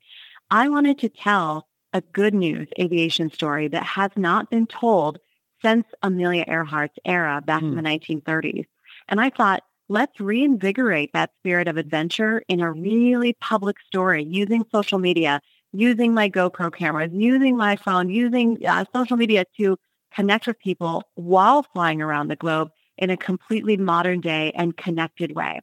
I 0.50 0.70
wanted 0.70 1.00
to 1.00 1.10
tell 1.10 1.68
a 1.94 2.02
good 2.02 2.34
news 2.34 2.68
aviation 2.80 3.32
story 3.32 3.68
that 3.70 3.84
has 3.84 4.12
not 4.16 4.50
been 4.50 4.68
told 4.68 5.20
since 5.62 5.86
Amelia 6.02 6.46
Earhart's 6.48 7.00
era 7.06 7.42
back 7.46 7.62
in 7.62 7.70
hmm. 7.70 7.76
the 7.76 7.82
1930s. 7.82 8.66
And 9.08 9.22
I 9.22 9.30
thought, 9.30 9.64
let's 9.88 10.20
reinvigorate 10.20 11.12
that 11.14 11.32
spirit 11.38 11.68
of 11.68 11.78
adventure 11.78 12.44
in 12.48 12.60
a 12.60 12.72
really 12.72 13.34
public 13.40 13.78
story 13.80 14.24
using 14.24 14.66
social 14.72 15.00
media, 15.00 15.42
using 15.80 16.14
my 16.14 16.30
GoPro 16.30 16.74
cameras, 16.74 17.12
using 17.14 17.58
my 17.58 17.76
phone, 17.76 18.10
using 18.10 18.66
uh, 18.66 18.86
social 18.94 19.18
media 19.18 19.46
to 19.58 19.78
connect 20.14 20.48
with 20.48 20.60
people 20.60 21.04
while 21.16 21.64
flying 21.74 22.02
around 22.02 22.30
the 22.30 22.36
globe 22.36 22.70
in 22.98 23.10
a 23.10 23.18
completely 23.18 23.78
modern 23.78 24.22
day 24.22 24.52
and 24.56 24.78
connected 24.78 25.36
way. 25.36 25.60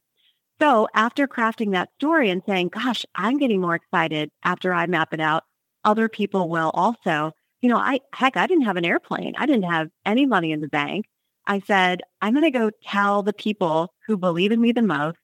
So 0.61 0.87
after 0.95 1.27
crafting 1.27 1.73
that 1.73 1.89
story 1.97 2.31
and 2.31 2.43
saying, 2.47 2.69
gosh, 2.69 3.05
I'm 3.15 3.39
getting 3.39 3.61
more 3.61 3.75
excited 3.75 4.31
after 4.45 4.73
I 4.73 4.87
map 4.87 5.13
it 5.13 5.21
out, 5.21 5.45
other 5.85 6.09
people 6.09 6.49
will 6.49 6.71
also. 6.75 7.33
You 7.63 7.69
know, 7.69 7.79
I 7.79 8.01
heck, 8.13 8.37
I 8.37 8.47
didn't 8.47 8.65
have 8.65 8.77
an 8.77 8.85
airplane. 8.85 9.35
I 9.37 9.47
didn't 9.47 9.71
have 9.71 9.89
any 10.05 10.27
money 10.27 10.53
in 10.53 10.61
the 10.61 10.69
bank. 10.69 11.07
I 11.47 11.61
said, 11.61 12.03
I'm 12.21 12.35
going 12.35 12.45
to 12.45 12.57
go 12.57 12.71
tell 12.85 13.23
the 13.23 13.33
people 13.33 13.93
who 14.07 14.17
believe 14.17 14.53
in 14.53 14.61
me 14.61 14.73
the 14.73 14.83
most 14.83 15.19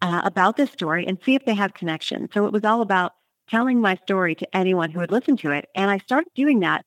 uh, 0.00 0.22
about 0.24 0.56
this 0.56 0.70
story 0.70 1.06
and 1.06 1.18
see 1.24 1.34
if 1.34 1.44
they 1.44 1.54
have 1.54 1.74
connections. 1.74 2.30
So 2.32 2.46
it 2.46 2.52
was 2.52 2.64
all 2.64 2.80
about 2.80 3.12
telling 3.50 3.80
my 3.80 3.96
story 3.96 4.34
to 4.36 4.56
anyone 4.56 4.90
who 4.90 5.00
would 5.00 5.10
listen 5.10 5.36
to 5.38 5.50
it. 5.50 5.66
And 5.74 5.90
I 5.90 5.98
started 5.98 6.30
doing 6.34 6.60
that. 6.60 6.84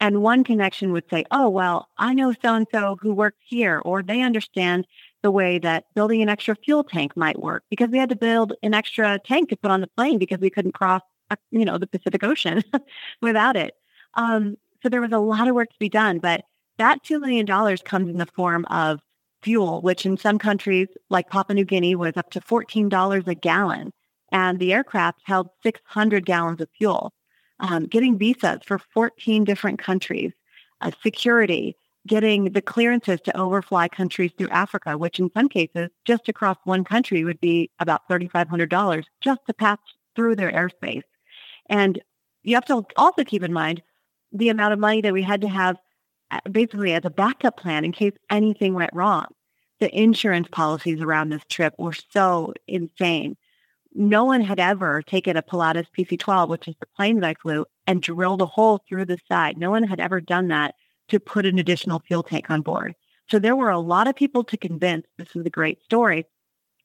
And 0.00 0.22
one 0.22 0.44
connection 0.44 0.92
would 0.92 1.08
say, 1.08 1.24
oh, 1.30 1.48
well, 1.48 1.88
I 1.96 2.12
know 2.12 2.32
so 2.32 2.54
and 2.54 2.66
so 2.72 2.96
who 3.00 3.14
works 3.14 3.38
here, 3.40 3.80
or 3.84 4.02
they 4.02 4.20
understand 4.20 4.86
the 5.22 5.30
way 5.30 5.58
that 5.58 5.84
building 5.94 6.20
an 6.22 6.28
extra 6.28 6.54
fuel 6.54 6.84
tank 6.84 7.16
might 7.16 7.40
work 7.40 7.64
because 7.70 7.88
we 7.88 7.98
had 7.98 8.10
to 8.10 8.16
build 8.16 8.52
an 8.62 8.74
extra 8.74 9.18
tank 9.18 9.48
to 9.48 9.56
put 9.56 9.70
on 9.70 9.80
the 9.80 9.88
plane 9.96 10.18
because 10.18 10.38
we 10.38 10.50
couldn't 10.50 10.72
cross, 10.72 11.00
you 11.50 11.64
know, 11.64 11.78
the 11.78 11.86
Pacific 11.86 12.22
Ocean 12.22 12.62
without 13.22 13.56
it. 13.56 13.74
Um, 14.14 14.56
so 14.82 14.88
there 14.90 15.00
was 15.00 15.12
a 15.12 15.18
lot 15.18 15.48
of 15.48 15.54
work 15.54 15.70
to 15.70 15.78
be 15.78 15.88
done, 15.88 16.18
but 16.18 16.44
that 16.78 17.02
$2 17.02 17.20
million 17.20 17.46
comes 17.78 18.10
in 18.10 18.18
the 18.18 18.26
form 18.26 18.66
of 18.66 19.00
fuel, 19.42 19.80
which 19.80 20.04
in 20.04 20.16
some 20.16 20.38
countries 20.38 20.88
like 21.08 21.30
Papua 21.30 21.54
New 21.54 21.64
Guinea 21.64 21.94
was 21.94 22.16
up 22.16 22.30
to 22.32 22.40
$14 22.40 23.26
a 23.26 23.34
gallon. 23.34 23.92
And 24.32 24.58
the 24.58 24.72
aircraft 24.72 25.20
held 25.24 25.48
600 25.62 26.26
gallons 26.26 26.60
of 26.60 26.68
fuel. 26.76 27.12
Um, 27.60 27.86
getting 27.86 28.18
visas 28.18 28.58
for 28.66 28.78
14 28.78 29.44
different 29.44 29.78
countries, 29.78 30.32
uh, 30.82 30.90
security, 31.02 31.74
getting 32.06 32.52
the 32.52 32.62
clearances 32.62 33.20
to 33.22 33.38
overfly 33.38 33.88
countries 33.88 34.30
through 34.36 34.50
Africa, 34.50 34.96
which 34.96 35.18
in 35.18 35.30
some 35.34 35.48
cases, 35.48 35.88
just 36.04 36.28
across 36.28 36.56
one 36.64 36.84
country 36.84 37.24
would 37.24 37.40
be 37.40 37.70
about 37.80 38.08
$3,500 38.08 39.04
just 39.20 39.40
to 39.46 39.54
pass 39.54 39.78
through 40.14 40.36
their 40.36 40.52
airspace. 40.52 41.02
And 41.68 42.00
you 42.42 42.54
have 42.54 42.64
to 42.66 42.84
also 42.96 43.24
keep 43.24 43.42
in 43.42 43.52
mind 43.52 43.82
the 44.32 44.48
amount 44.48 44.72
of 44.72 44.78
money 44.78 45.00
that 45.00 45.12
we 45.12 45.22
had 45.22 45.40
to 45.40 45.48
have 45.48 45.76
uh, 46.30 46.40
basically 46.50 46.92
as 46.92 47.04
a 47.04 47.10
backup 47.10 47.56
plan 47.56 47.84
in 47.84 47.92
case 47.92 48.12
anything 48.30 48.74
went 48.74 48.90
wrong. 48.92 49.26
The 49.80 49.94
insurance 49.94 50.48
policies 50.50 51.00
around 51.00 51.30
this 51.30 51.44
trip 51.48 51.74
were 51.78 51.92
so 51.92 52.54
insane. 52.66 53.36
No 53.96 54.24
one 54.24 54.42
had 54.42 54.60
ever 54.60 55.02
taken 55.02 55.36
a 55.36 55.42
Pilatus 55.42 55.86
PC-12, 55.96 56.48
which 56.48 56.68
is 56.68 56.74
the 56.80 56.86
plane 56.96 57.20
that 57.20 57.28
I 57.28 57.34
flew, 57.34 57.64
and 57.86 58.02
drilled 58.02 58.42
a 58.42 58.46
hole 58.46 58.82
through 58.88 59.06
the 59.06 59.18
side. 59.28 59.56
No 59.56 59.70
one 59.70 59.84
had 59.84 60.00
ever 60.00 60.20
done 60.20 60.48
that 60.48 60.74
to 61.08 61.20
put 61.20 61.46
an 61.46 61.58
additional 61.58 62.00
fuel 62.00 62.22
tank 62.22 62.50
on 62.50 62.62
board. 62.62 62.94
So 63.30 63.38
there 63.38 63.56
were 63.56 63.70
a 63.70 63.78
lot 63.78 64.06
of 64.06 64.14
people 64.14 64.44
to 64.44 64.56
convince 64.56 65.06
this 65.16 65.34
was 65.34 65.46
a 65.46 65.50
great 65.50 65.82
story. 65.82 66.26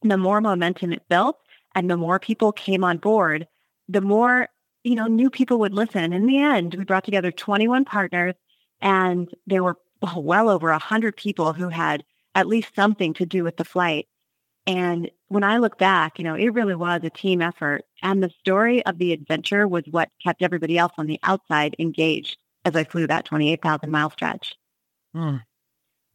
The 0.01 0.17
more 0.17 0.41
momentum 0.41 0.93
it 0.93 1.07
built 1.09 1.37
and 1.75 1.89
the 1.89 1.97
more 1.97 2.19
people 2.19 2.51
came 2.51 2.83
on 2.83 2.97
board, 2.97 3.47
the 3.87 4.01
more, 4.01 4.47
you 4.83 4.95
know, 4.95 5.07
new 5.07 5.29
people 5.29 5.59
would 5.59 5.73
listen. 5.73 6.13
In 6.13 6.25
the 6.25 6.39
end, 6.39 6.75
we 6.75 6.83
brought 6.83 7.03
together 7.03 7.31
21 7.31 7.85
partners 7.85 8.35
and 8.81 9.29
there 9.45 9.63
were 9.63 9.77
well 10.15 10.49
over 10.49 10.71
100 10.71 11.15
people 11.15 11.53
who 11.53 11.69
had 11.69 12.03
at 12.33 12.47
least 12.47 12.75
something 12.75 13.13
to 13.15 13.25
do 13.25 13.43
with 13.43 13.57
the 13.57 13.65
flight. 13.65 14.07
And 14.71 15.11
when 15.27 15.43
I 15.43 15.57
look 15.57 15.77
back, 15.77 16.17
you 16.17 16.23
know, 16.23 16.35
it 16.35 16.53
really 16.53 16.75
was 16.75 17.01
a 17.03 17.09
team 17.09 17.41
effort. 17.41 17.83
And 18.01 18.23
the 18.23 18.31
story 18.39 18.85
of 18.85 18.99
the 18.99 19.11
adventure 19.11 19.67
was 19.67 19.83
what 19.91 20.09
kept 20.23 20.41
everybody 20.41 20.77
else 20.77 20.93
on 20.97 21.07
the 21.07 21.19
outside 21.23 21.75
engaged 21.77 22.37
as 22.63 22.73
I 22.73 22.85
flew 22.85 23.05
that 23.07 23.25
28,000 23.25 23.91
mile 23.91 24.09
stretch. 24.11 24.55
Hmm. 25.13 25.37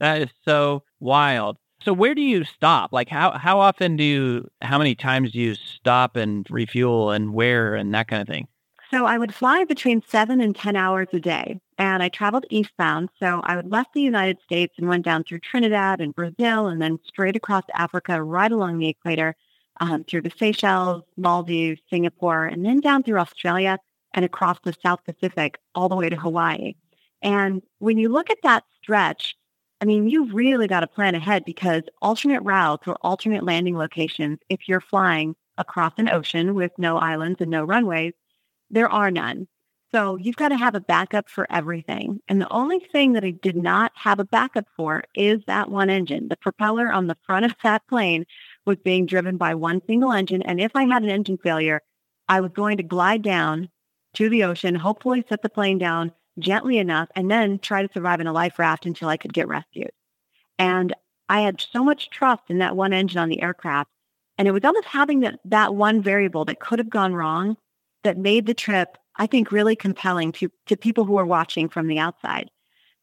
That 0.00 0.22
is 0.22 0.30
so 0.46 0.84
wild. 1.00 1.58
So 1.82 1.92
where 1.92 2.14
do 2.14 2.22
you 2.22 2.44
stop? 2.44 2.92
Like 2.92 3.10
how 3.10 3.32
how 3.32 3.60
often 3.60 3.96
do 3.96 4.04
you 4.04 4.48
how 4.62 4.78
many 4.78 4.94
times 4.94 5.32
do 5.32 5.38
you 5.38 5.54
stop 5.54 6.16
and 6.16 6.46
refuel 6.48 7.10
and 7.10 7.34
where 7.34 7.74
and 7.74 7.92
that 7.94 8.08
kind 8.08 8.22
of 8.22 8.28
thing? 8.28 8.48
So 8.90 9.04
I 9.04 9.18
would 9.18 9.34
fly 9.34 9.64
between 9.64 10.02
seven 10.08 10.40
and 10.40 10.56
10 10.56 10.76
hours 10.76 11.08
a 11.12 11.20
day. 11.20 11.60
And 11.78 12.02
I 12.02 12.08
traveled 12.08 12.46
eastbound. 12.50 13.10
So 13.18 13.40
I 13.44 13.56
would 13.56 13.70
left 13.70 13.92
the 13.92 14.00
United 14.00 14.38
States 14.42 14.74
and 14.78 14.88
went 14.88 15.04
down 15.04 15.24
through 15.24 15.40
Trinidad 15.40 16.00
and 16.00 16.14
Brazil 16.14 16.68
and 16.68 16.80
then 16.80 16.98
straight 17.06 17.36
across 17.36 17.64
Africa, 17.74 18.22
right 18.22 18.50
along 18.50 18.78
the 18.78 18.88
equator, 18.88 19.36
um, 19.80 20.04
through 20.04 20.22
the 20.22 20.32
Seychelles, 20.38 21.02
Maldives, 21.16 21.80
Singapore, 21.90 22.46
and 22.46 22.64
then 22.64 22.80
down 22.80 23.02
through 23.02 23.18
Australia 23.18 23.78
and 24.14 24.24
across 24.24 24.58
the 24.64 24.74
South 24.82 25.04
Pacific 25.04 25.58
all 25.74 25.88
the 25.88 25.96
way 25.96 26.08
to 26.08 26.16
Hawaii. 26.16 26.74
And 27.22 27.62
when 27.78 27.98
you 27.98 28.08
look 28.08 28.30
at 28.30 28.38
that 28.42 28.64
stretch, 28.82 29.36
I 29.80 29.84
mean, 29.84 30.08
you've 30.08 30.32
really 30.32 30.66
got 30.68 30.80
to 30.80 30.86
plan 30.86 31.14
ahead 31.14 31.44
because 31.44 31.82
alternate 32.00 32.42
routes 32.42 32.88
or 32.88 32.96
alternate 33.02 33.44
landing 33.44 33.76
locations, 33.76 34.38
if 34.48 34.68
you're 34.68 34.80
flying 34.80 35.36
across 35.58 35.92
an 35.98 36.08
ocean 36.08 36.54
with 36.54 36.72
no 36.78 36.96
islands 36.96 37.40
and 37.40 37.50
no 37.50 37.64
runways, 37.64 38.14
there 38.70 38.88
are 38.90 39.10
none. 39.10 39.48
So 39.92 40.16
you've 40.16 40.36
got 40.36 40.48
to 40.48 40.56
have 40.56 40.74
a 40.74 40.80
backup 40.80 41.28
for 41.28 41.46
everything. 41.50 42.20
And 42.28 42.40
the 42.40 42.52
only 42.52 42.80
thing 42.80 43.12
that 43.12 43.24
I 43.24 43.30
did 43.30 43.56
not 43.56 43.92
have 43.94 44.18
a 44.18 44.24
backup 44.24 44.66
for 44.76 45.04
is 45.14 45.40
that 45.46 45.70
one 45.70 45.90
engine. 45.90 46.28
The 46.28 46.36
propeller 46.36 46.92
on 46.92 47.06
the 47.06 47.16
front 47.24 47.46
of 47.46 47.54
that 47.62 47.86
plane 47.86 48.26
was 48.64 48.78
being 48.78 49.06
driven 49.06 49.36
by 49.36 49.54
one 49.54 49.80
single 49.86 50.12
engine. 50.12 50.42
And 50.42 50.60
if 50.60 50.72
I 50.74 50.84
had 50.84 51.02
an 51.02 51.10
engine 51.10 51.38
failure, 51.38 51.82
I 52.28 52.40
was 52.40 52.50
going 52.52 52.78
to 52.78 52.82
glide 52.82 53.22
down 53.22 53.68
to 54.14 54.28
the 54.28 54.44
ocean, 54.44 54.74
hopefully 54.74 55.24
set 55.28 55.42
the 55.42 55.48
plane 55.48 55.78
down 55.78 56.12
gently 56.38 56.78
enough, 56.78 57.08
and 57.14 57.30
then 57.30 57.58
try 57.58 57.82
to 57.82 57.92
survive 57.92 58.20
in 58.20 58.26
a 58.26 58.32
life 58.32 58.58
raft 58.58 58.86
until 58.86 59.08
I 59.08 59.16
could 59.16 59.32
get 59.32 59.48
rescued. 59.48 59.90
And 60.58 60.94
I 61.28 61.40
had 61.42 61.60
so 61.60 61.84
much 61.84 62.10
trust 62.10 62.44
in 62.48 62.58
that 62.58 62.76
one 62.76 62.92
engine 62.92 63.18
on 63.18 63.28
the 63.28 63.42
aircraft. 63.42 63.90
And 64.38 64.46
it 64.48 64.52
was 64.52 64.64
almost 64.64 64.86
having 64.86 65.20
that, 65.20 65.38
that 65.46 65.74
one 65.74 66.02
variable 66.02 66.44
that 66.46 66.60
could 66.60 66.78
have 66.78 66.90
gone 66.90 67.14
wrong 67.14 67.56
that 68.04 68.18
made 68.18 68.46
the 68.46 68.54
trip, 68.54 68.98
I 69.18 69.26
think, 69.26 69.50
really 69.50 69.76
compelling 69.76 70.32
to, 70.32 70.50
to 70.66 70.76
people 70.76 71.04
who 71.04 71.16
are 71.18 71.26
watching 71.26 71.68
from 71.68 71.86
the 71.86 71.98
outside. 71.98 72.50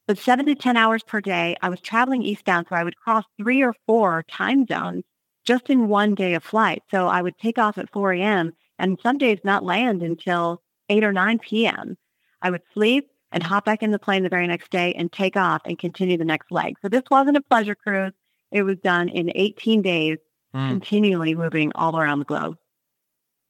But 0.07 0.17
seven 0.17 0.45
to 0.47 0.55
10 0.55 0.75
hours 0.77 1.01
per 1.03 1.21
day, 1.21 1.55
I 1.61 1.69
was 1.69 1.79
traveling 1.79 2.23
eastbound, 2.23 2.67
so 2.69 2.75
I 2.75 2.83
would 2.83 2.97
cross 2.97 3.23
three 3.37 3.63
or 3.63 3.73
four 3.87 4.23
time 4.29 4.65
zones 4.67 5.03
just 5.45 5.69
in 5.69 5.87
one 5.87 6.13
day 6.13 6.33
of 6.33 6.43
flight. 6.43 6.83
So 6.91 7.07
I 7.07 7.21
would 7.21 7.37
take 7.37 7.57
off 7.57 7.77
at 7.77 7.91
4 7.91 8.13
a.m. 8.13 8.53
and 8.77 8.99
some 9.01 9.17
days 9.17 9.39
not 9.43 9.63
land 9.63 10.01
until 10.01 10.61
8 10.89 11.03
or 11.03 11.13
9 11.13 11.39
p.m. 11.39 11.97
I 12.41 12.51
would 12.51 12.61
sleep 12.73 13.09
and 13.31 13.41
hop 13.41 13.65
back 13.65 13.81
in 13.81 13.91
the 13.91 13.99
plane 13.99 14.23
the 14.23 14.29
very 14.29 14.47
next 14.47 14.71
day 14.71 14.93
and 14.93 15.11
take 15.11 15.37
off 15.37 15.61
and 15.65 15.79
continue 15.79 16.17
the 16.17 16.25
next 16.25 16.51
leg. 16.51 16.75
So 16.81 16.89
this 16.89 17.03
wasn't 17.09 17.37
a 17.37 17.41
pleasure 17.41 17.75
cruise. 17.75 18.13
It 18.51 18.63
was 18.63 18.77
done 18.77 19.09
in 19.09 19.31
18 19.33 19.81
days, 19.81 20.17
mm. 20.53 20.69
continually 20.69 21.33
moving 21.33 21.71
all 21.75 21.97
around 21.97 22.19
the 22.19 22.25
globe. 22.25 22.57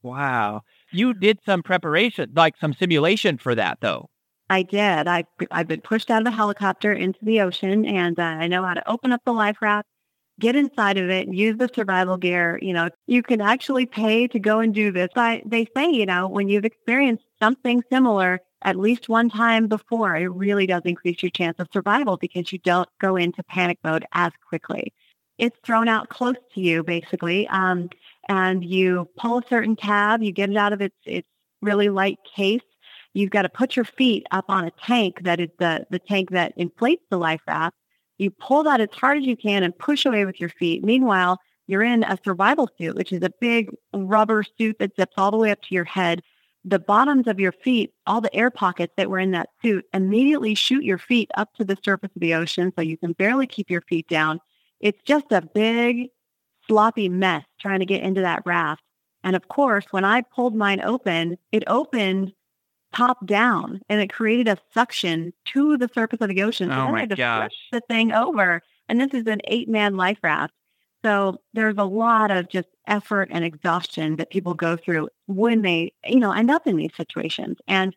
Wow 0.01 0.63
you 0.93 1.13
did 1.13 1.39
some 1.45 1.63
preparation, 1.63 2.31
like 2.35 2.55
some 2.57 2.73
simulation 2.73 3.37
for 3.37 3.55
that, 3.55 3.79
though. 3.81 4.09
I 4.49 4.63
did. 4.63 5.07
I 5.07 5.23
I've 5.51 5.67
been 5.67 5.81
pushed 5.81 6.11
out 6.11 6.21
of 6.21 6.27
a 6.27 6.35
helicopter 6.35 6.91
into 6.93 7.19
the 7.21 7.41
ocean, 7.41 7.85
and 7.85 8.19
uh, 8.19 8.23
I 8.23 8.47
know 8.47 8.63
how 8.63 8.73
to 8.73 8.89
open 8.89 9.11
up 9.11 9.21
the 9.25 9.33
life 9.33 9.57
raft, 9.61 9.87
get 10.39 10.55
inside 10.55 10.97
of 10.97 11.09
it, 11.09 11.27
use 11.27 11.57
the 11.57 11.69
survival 11.73 12.17
gear. 12.17 12.59
You 12.61 12.73
know, 12.73 12.89
you 13.07 13.23
can 13.23 13.41
actually 13.41 13.85
pay 13.85 14.27
to 14.27 14.39
go 14.39 14.59
and 14.59 14.73
do 14.73 14.91
this. 14.91 15.09
I, 15.15 15.41
they 15.45 15.67
say, 15.75 15.89
you 15.89 16.05
know, 16.05 16.27
when 16.27 16.49
you've 16.49 16.65
experienced 16.65 17.23
something 17.41 17.83
similar 17.91 18.41
at 18.63 18.77
least 18.77 19.09
one 19.09 19.29
time 19.29 19.67
before, 19.67 20.15
it 20.15 20.27
really 20.27 20.65
does 20.65 20.83
increase 20.85 21.21
your 21.21 21.31
chance 21.31 21.59
of 21.59 21.67
survival 21.73 22.17
because 22.17 22.51
you 22.51 22.59
don't 22.59 22.87
go 22.99 23.15
into 23.15 23.43
panic 23.43 23.77
mode 23.83 24.05
as 24.13 24.31
quickly. 24.47 24.93
It's 25.37 25.57
thrown 25.65 25.87
out 25.87 26.09
close 26.09 26.35
to 26.53 26.61
you, 26.61 26.83
basically. 26.83 27.47
Um, 27.49 27.89
and 28.29 28.63
you 28.63 29.09
pull 29.17 29.39
a 29.39 29.47
certain 29.47 29.75
tab, 29.75 30.21
you 30.23 30.31
get 30.31 30.49
it 30.49 30.57
out 30.57 30.73
of 30.73 30.81
its 30.81 30.95
its 31.05 31.27
really 31.61 31.89
light 31.89 32.19
case. 32.35 32.61
You've 33.13 33.29
got 33.29 33.43
to 33.43 33.49
put 33.49 33.75
your 33.75 33.85
feet 33.85 34.25
up 34.31 34.45
on 34.49 34.65
a 34.65 34.71
tank 34.71 35.19
that 35.23 35.39
is 35.39 35.49
the, 35.59 35.85
the 35.91 35.99
tank 35.99 36.31
that 36.31 36.53
inflates 36.57 37.03
the 37.09 37.17
life 37.17 37.41
raft. 37.47 37.75
You 38.17 38.31
pull 38.31 38.63
that 38.63 38.81
as 38.81 38.89
hard 38.91 39.19
as 39.19 39.25
you 39.25 39.37
can 39.37 39.63
and 39.63 39.77
push 39.77 40.05
away 40.05 40.25
with 40.25 40.39
your 40.39 40.49
feet. 40.49 40.83
Meanwhile, 40.83 41.39
you're 41.67 41.83
in 41.83 42.03
a 42.03 42.17
survival 42.23 42.69
suit, 42.77 42.95
which 42.95 43.11
is 43.11 43.23
a 43.23 43.31
big 43.39 43.69
rubber 43.93 44.43
suit 44.43 44.77
that 44.79 44.95
zips 44.95 45.13
all 45.17 45.31
the 45.31 45.37
way 45.37 45.51
up 45.51 45.61
to 45.61 45.75
your 45.75 45.85
head. 45.85 46.21
The 46.65 46.79
bottoms 46.79 47.27
of 47.27 47.39
your 47.39 47.51
feet, 47.51 47.93
all 48.07 48.21
the 48.21 48.33
air 48.33 48.49
pockets 48.49 48.93
that 48.97 49.09
were 49.09 49.19
in 49.19 49.31
that 49.31 49.49
suit, 49.61 49.85
immediately 49.93 50.55
shoot 50.55 50.83
your 50.83 50.97
feet 50.97 51.29
up 51.35 51.53
to 51.55 51.65
the 51.65 51.77
surface 51.83 52.11
of 52.15 52.21
the 52.21 52.33
ocean 52.33 52.71
so 52.75 52.81
you 52.81 52.97
can 52.97 53.13
barely 53.13 53.47
keep 53.47 53.69
your 53.69 53.81
feet 53.81 54.07
down. 54.07 54.39
It's 54.79 55.01
just 55.03 55.31
a 55.31 55.41
big 55.41 56.09
sloppy 56.67 57.09
mess 57.09 57.43
trying 57.59 57.79
to 57.79 57.85
get 57.85 58.03
into 58.03 58.21
that 58.21 58.43
raft. 58.45 58.83
And 59.23 59.35
of 59.35 59.47
course, 59.47 59.85
when 59.91 60.03
I 60.03 60.21
pulled 60.21 60.55
mine 60.55 60.81
open, 60.81 61.37
it 61.51 61.63
opened 61.67 62.33
top 62.93 63.25
down 63.25 63.81
and 63.89 63.99
it 63.99 64.13
created 64.13 64.47
a 64.47 64.57
suction 64.73 65.33
to 65.45 65.77
the 65.77 65.89
surface 65.93 66.21
of 66.21 66.29
the 66.29 66.43
ocean. 66.43 66.69
So 66.69 66.75
oh 66.75 66.91
my 66.91 67.05
gosh. 67.05 67.51
The 67.71 67.81
thing 67.81 68.11
over. 68.11 68.61
And 68.87 68.99
this 68.99 69.13
is 69.13 69.27
an 69.27 69.41
eight 69.45 69.67
man 69.67 69.97
life 69.97 70.19
raft. 70.23 70.53
So 71.03 71.41
there's 71.53 71.77
a 71.77 71.83
lot 71.83 72.31
of 72.31 72.47
just 72.47 72.69
effort 72.87 73.29
and 73.31 73.43
exhaustion 73.43 74.15
that 74.17 74.29
people 74.29 74.53
go 74.53 74.77
through 74.77 75.09
when 75.25 75.61
they, 75.61 75.93
you 76.05 76.19
know, 76.19 76.31
end 76.31 76.49
up 76.49 76.65
in 76.65 76.77
these 76.77 76.95
situations. 76.95 77.57
And 77.67 77.95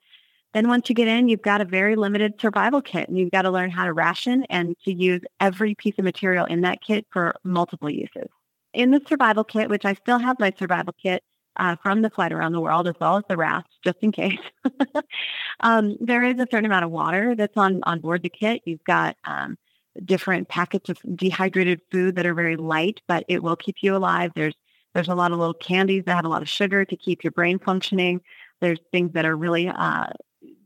then 0.54 0.68
once 0.68 0.88
you 0.88 0.94
get 0.94 1.06
in, 1.06 1.28
you've 1.28 1.42
got 1.42 1.61
a 1.61 1.64
very 1.64 1.94
limited 1.94 2.40
survival 2.40 2.80
kit 2.80 3.08
and 3.08 3.18
you've 3.18 3.30
got 3.30 3.42
to 3.42 3.50
learn 3.50 3.70
how 3.70 3.85
to 3.85 3.92
ration 3.92 4.44
and 4.49 4.75
to 4.85 4.92
use 4.92 5.20
every 5.38 5.75
piece 5.75 5.94
of 5.99 6.04
material 6.04 6.46
in 6.46 6.62
that 6.62 6.80
kit 6.80 7.06
for 7.12 7.35
multiple 7.44 7.90
uses 7.90 8.28
in 8.76 8.90
the 8.90 9.00
survival 9.09 9.42
kit, 9.42 9.71
which 9.71 9.85
I 9.85 9.95
still 9.95 10.18
have 10.18 10.38
my 10.38 10.52
survival 10.56 10.95
kit 11.02 11.23
uh, 11.56 11.76
from 11.83 12.02
the 12.02 12.11
flight 12.11 12.33
around 12.33 12.52
the 12.52 12.61
world, 12.61 12.87
as 12.87 12.95
well 13.00 13.16
as 13.16 13.25
the 13.28 13.37
raft, 13.37 13.68
just 13.83 13.97
in 14.02 14.12
case. 14.12 14.38
um, 15.61 15.97
there 16.00 16.23
is 16.23 16.35
a 16.35 16.47
certain 16.50 16.66
amount 16.66 16.85
of 16.85 16.90
water 16.90 17.35
that's 17.35 17.56
on 17.56 17.80
on 17.85 18.00
board 18.00 18.23
the 18.23 18.28
kit. 18.28 18.62
You've 18.66 18.85
got 18.85 19.16
um, 19.25 19.56
different 20.04 20.49
packets 20.49 20.90
of 20.90 20.99
dehydrated 21.16 21.80
food 21.90 22.16
that 22.16 22.26
are 22.26 22.35
very 22.35 22.56
light, 22.56 23.00
but 23.09 23.25
it 23.28 23.42
will 23.42 23.56
keep 23.56 23.76
you 23.80 23.97
alive. 23.97 24.33
There's 24.35 24.54
there's 24.95 25.09
a 25.09 25.14
lot 25.14 25.33
of 25.33 25.38
little 25.38 25.54
candies 25.54 26.04
that 26.06 26.14
have 26.14 26.25
a 26.25 26.28
lot 26.28 26.42
of 26.42 26.49
sugar 26.49 26.85
to 26.85 26.97
keep 26.97 27.25
your 27.25 27.30
brain 27.30 27.59
functioning. 27.59 28.21
There's 28.61 28.80
things 28.92 29.12
that 29.14 29.25
are 29.25 29.37
really 29.37 29.68
uh, 29.68 30.06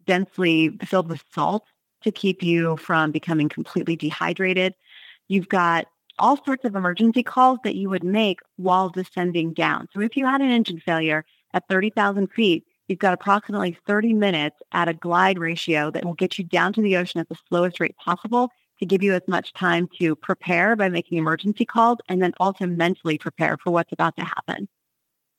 densely 0.06 0.76
filled 0.84 1.08
with 1.08 1.22
salt 1.32 1.64
to 2.02 2.10
keep 2.10 2.42
you 2.42 2.76
from 2.76 3.12
becoming 3.12 3.48
completely 3.48 3.94
dehydrated. 3.96 4.74
You've 5.28 5.48
got 5.48 5.86
all 6.20 6.42
sorts 6.44 6.64
of 6.64 6.76
emergency 6.76 7.22
calls 7.22 7.58
that 7.64 7.74
you 7.74 7.90
would 7.90 8.04
make 8.04 8.38
while 8.56 8.88
descending 8.88 9.52
down. 9.52 9.88
So 9.92 10.00
if 10.00 10.16
you 10.16 10.26
had 10.26 10.40
an 10.40 10.50
engine 10.50 10.78
failure 10.78 11.24
at 11.52 11.66
30,000 11.68 12.28
feet, 12.28 12.64
you've 12.86 12.98
got 12.98 13.14
approximately 13.14 13.76
30 13.86 14.14
minutes 14.14 14.56
at 14.72 14.88
a 14.88 14.94
glide 14.94 15.38
ratio 15.38 15.90
that 15.90 16.04
will 16.04 16.14
get 16.14 16.38
you 16.38 16.44
down 16.44 16.72
to 16.74 16.82
the 16.82 16.96
ocean 16.96 17.20
at 17.20 17.28
the 17.28 17.38
slowest 17.48 17.80
rate 17.80 17.96
possible 17.96 18.50
to 18.78 18.86
give 18.86 19.02
you 19.02 19.14
as 19.14 19.22
much 19.28 19.52
time 19.52 19.88
to 19.98 20.16
prepare 20.16 20.76
by 20.76 20.88
making 20.88 21.18
emergency 21.18 21.64
calls 21.64 21.98
and 22.08 22.22
then 22.22 22.32
also 22.40 22.66
mentally 22.66 23.18
prepare 23.18 23.56
for 23.62 23.70
what's 23.70 23.92
about 23.92 24.16
to 24.16 24.24
happen. 24.24 24.68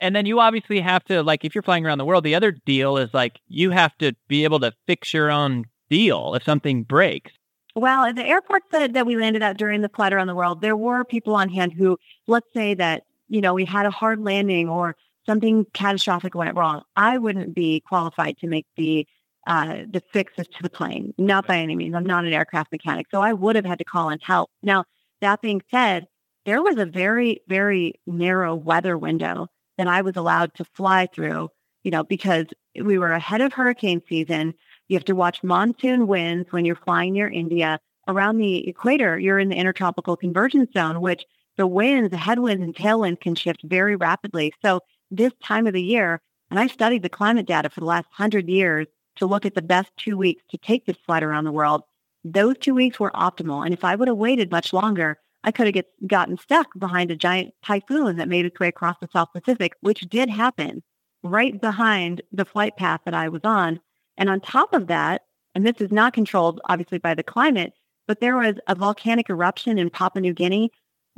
And 0.00 0.16
then 0.16 0.26
you 0.26 0.40
obviously 0.40 0.80
have 0.80 1.04
to, 1.04 1.22
like, 1.22 1.44
if 1.44 1.54
you're 1.54 1.62
flying 1.62 1.86
around 1.86 1.98
the 1.98 2.04
world, 2.04 2.24
the 2.24 2.34
other 2.34 2.52
deal 2.52 2.96
is 2.96 3.12
like 3.14 3.40
you 3.46 3.70
have 3.70 3.96
to 3.98 4.12
be 4.28 4.44
able 4.44 4.58
to 4.60 4.72
fix 4.86 5.14
your 5.14 5.30
own 5.30 5.64
deal 5.90 6.34
if 6.34 6.42
something 6.42 6.82
breaks. 6.82 7.32
Well, 7.74 8.04
at 8.04 8.16
the 8.16 8.26
airports 8.26 8.66
that, 8.72 8.92
that 8.92 9.06
we 9.06 9.16
landed 9.16 9.42
at 9.42 9.56
during 9.56 9.80
the 9.80 9.88
flight 9.88 10.12
around 10.12 10.26
the 10.26 10.34
world, 10.34 10.60
there 10.60 10.76
were 10.76 11.04
people 11.04 11.34
on 11.34 11.48
hand 11.48 11.72
who, 11.72 11.98
let's 12.26 12.52
say 12.52 12.74
that, 12.74 13.04
you 13.28 13.40
know, 13.40 13.54
we 13.54 13.64
had 13.64 13.86
a 13.86 13.90
hard 13.90 14.20
landing 14.20 14.68
or 14.68 14.94
something 15.24 15.64
catastrophic 15.72 16.34
went 16.34 16.56
wrong. 16.56 16.82
I 16.96 17.16
wouldn't 17.16 17.54
be 17.54 17.80
qualified 17.80 18.36
to 18.38 18.46
make 18.46 18.66
the 18.76 19.06
uh, 19.46 19.78
the 19.90 20.00
fixes 20.12 20.46
to 20.46 20.62
the 20.62 20.70
plane. 20.70 21.12
Not 21.18 21.48
by 21.48 21.58
any 21.58 21.74
means. 21.74 21.96
I'm 21.96 22.06
not 22.06 22.24
an 22.24 22.32
aircraft 22.32 22.70
mechanic. 22.70 23.06
So 23.10 23.20
I 23.20 23.32
would 23.32 23.56
have 23.56 23.64
had 23.64 23.78
to 23.78 23.84
call 23.84 24.10
in 24.10 24.20
help. 24.20 24.50
Now, 24.62 24.84
that 25.20 25.40
being 25.40 25.62
said, 25.68 26.06
there 26.44 26.62
was 26.62 26.76
a 26.76 26.86
very, 26.86 27.40
very 27.48 27.94
narrow 28.06 28.54
weather 28.54 28.96
window 28.96 29.48
that 29.78 29.88
I 29.88 30.02
was 30.02 30.16
allowed 30.16 30.54
to 30.54 30.64
fly 30.64 31.08
through, 31.12 31.48
you 31.82 31.90
know, 31.90 32.04
because 32.04 32.46
we 32.80 32.98
were 32.98 33.12
ahead 33.12 33.40
of 33.40 33.52
hurricane 33.52 34.02
season. 34.08 34.54
You 34.88 34.96
have 34.96 35.04
to 35.06 35.14
watch 35.14 35.42
monsoon 35.42 36.06
winds 36.06 36.52
when 36.52 36.64
you're 36.64 36.76
flying 36.76 37.12
near 37.12 37.28
India. 37.28 37.78
Around 38.08 38.38
the 38.38 38.68
equator, 38.68 39.18
you're 39.18 39.38
in 39.38 39.48
the 39.48 39.56
intertropical 39.56 40.16
convergence 40.16 40.72
zone, 40.72 41.00
which 41.00 41.24
the 41.56 41.66
winds, 41.66 42.10
the 42.10 42.16
headwinds 42.16 42.64
and 42.64 42.74
tailwinds 42.74 43.20
can 43.20 43.34
shift 43.34 43.62
very 43.64 43.96
rapidly. 43.96 44.52
So 44.62 44.80
this 45.10 45.32
time 45.42 45.66
of 45.66 45.72
the 45.72 45.82
year, 45.82 46.20
and 46.50 46.58
I 46.58 46.66
studied 46.66 47.02
the 47.02 47.08
climate 47.08 47.46
data 47.46 47.70
for 47.70 47.80
the 47.80 47.86
last 47.86 48.08
hundred 48.10 48.48
years 48.48 48.86
to 49.16 49.26
look 49.26 49.46
at 49.46 49.54
the 49.54 49.62
best 49.62 49.90
two 49.96 50.16
weeks 50.16 50.42
to 50.50 50.58
take 50.58 50.86
this 50.86 50.96
flight 51.06 51.22
around 51.22 51.44
the 51.44 51.52
world. 51.52 51.82
Those 52.24 52.56
two 52.58 52.74
weeks 52.74 52.98
were 52.98 53.10
optimal. 53.12 53.64
And 53.64 53.74
if 53.74 53.84
I 53.84 53.94
would 53.94 54.08
have 54.08 54.16
waited 54.16 54.50
much 54.50 54.72
longer, 54.72 55.18
I 55.44 55.50
could 55.50 55.66
have 55.66 55.74
get, 55.74 55.86
gotten 56.06 56.38
stuck 56.38 56.68
behind 56.78 57.10
a 57.10 57.16
giant 57.16 57.54
typhoon 57.64 58.16
that 58.16 58.28
made 58.28 58.46
its 58.46 58.58
way 58.60 58.68
across 58.68 58.96
the 59.00 59.08
South 59.12 59.28
Pacific, 59.32 59.72
which 59.80 60.00
did 60.02 60.30
happen 60.30 60.82
right 61.22 61.60
behind 61.60 62.22
the 62.32 62.44
flight 62.44 62.76
path 62.76 63.00
that 63.04 63.14
I 63.14 63.28
was 63.28 63.42
on. 63.44 63.80
And 64.16 64.28
on 64.28 64.40
top 64.40 64.72
of 64.72 64.86
that, 64.88 65.22
and 65.54 65.66
this 65.66 65.80
is 65.80 65.92
not 65.92 66.12
controlled 66.12 66.60
obviously 66.68 66.98
by 66.98 67.14
the 67.14 67.22
climate, 67.22 67.72
but 68.06 68.20
there 68.20 68.36
was 68.36 68.56
a 68.66 68.74
volcanic 68.74 69.30
eruption 69.30 69.78
in 69.78 69.90
Papua 69.90 70.20
New 70.20 70.34
Guinea 70.34 70.70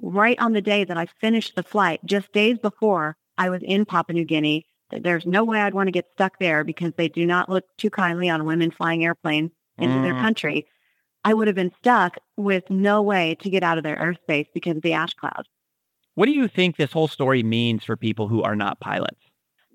right 0.02 0.38
on 0.38 0.52
the 0.52 0.62
day 0.62 0.84
that 0.84 0.96
I 0.96 1.06
finished 1.20 1.54
the 1.54 1.62
flight, 1.62 2.00
just 2.04 2.32
days 2.32 2.58
before 2.58 3.16
I 3.38 3.50
was 3.50 3.62
in 3.62 3.84
Papua 3.84 4.14
New 4.14 4.24
Guinea. 4.24 4.66
There's 4.90 5.26
no 5.26 5.44
way 5.44 5.60
I'd 5.60 5.74
want 5.74 5.86
to 5.86 5.92
get 5.92 6.10
stuck 6.12 6.38
there 6.38 6.62
because 6.64 6.92
they 6.96 7.08
do 7.08 7.26
not 7.26 7.48
look 7.48 7.64
too 7.78 7.90
kindly 7.90 8.28
on 8.28 8.44
women 8.44 8.70
flying 8.70 9.04
airplanes 9.04 9.50
into 9.78 9.96
mm. 9.96 10.02
their 10.02 10.14
country. 10.14 10.66
I 11.24 11.34
would 11.34 11.46
have 11.46 11.56
been 11.56 11.72
stuck 11.78 12.18
with 12.36 12.68
no 12.68 13.00
way 13.02 13.36
to 13.40 13.50
get 13.50 13.62
out 13.62 13.78
of 13.78 13.84
their 13.84 13.96
airspace 13.96 14.46
because 14.52 14.76
of 14.76 14.82
the 14.82 14.92
ash 14.92 15.14
cloud. 15.14 15.46
What 16.14 16.26
do 16.26 16.32
you 16.32 16.48
think 16.48 16.76
this 16.76 16.92
whole 16.92 17.08
story 17.08 17.42
means 17.42 17.82
for 17.82 17.96
people 17.96 18.28
who 18.28 18.42
are 18.42 18.54
not 18.54 18.78
pilots? 18.80 19.20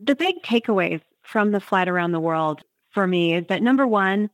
The 0.02 0.16
big 0.16 0.42
takeaways 0.44 1.02
from 1.24 1.52
the 1.52 1.60
flight 1.60 1.90
around 1.90 2.12
the 2.12 2.20
world 2.20 2.62
for 2.92 3.08
me 3.08 3.34
is 3.34 3.46
that 3.48 3.62
number 3.62 3.88
one, 3.88 4.30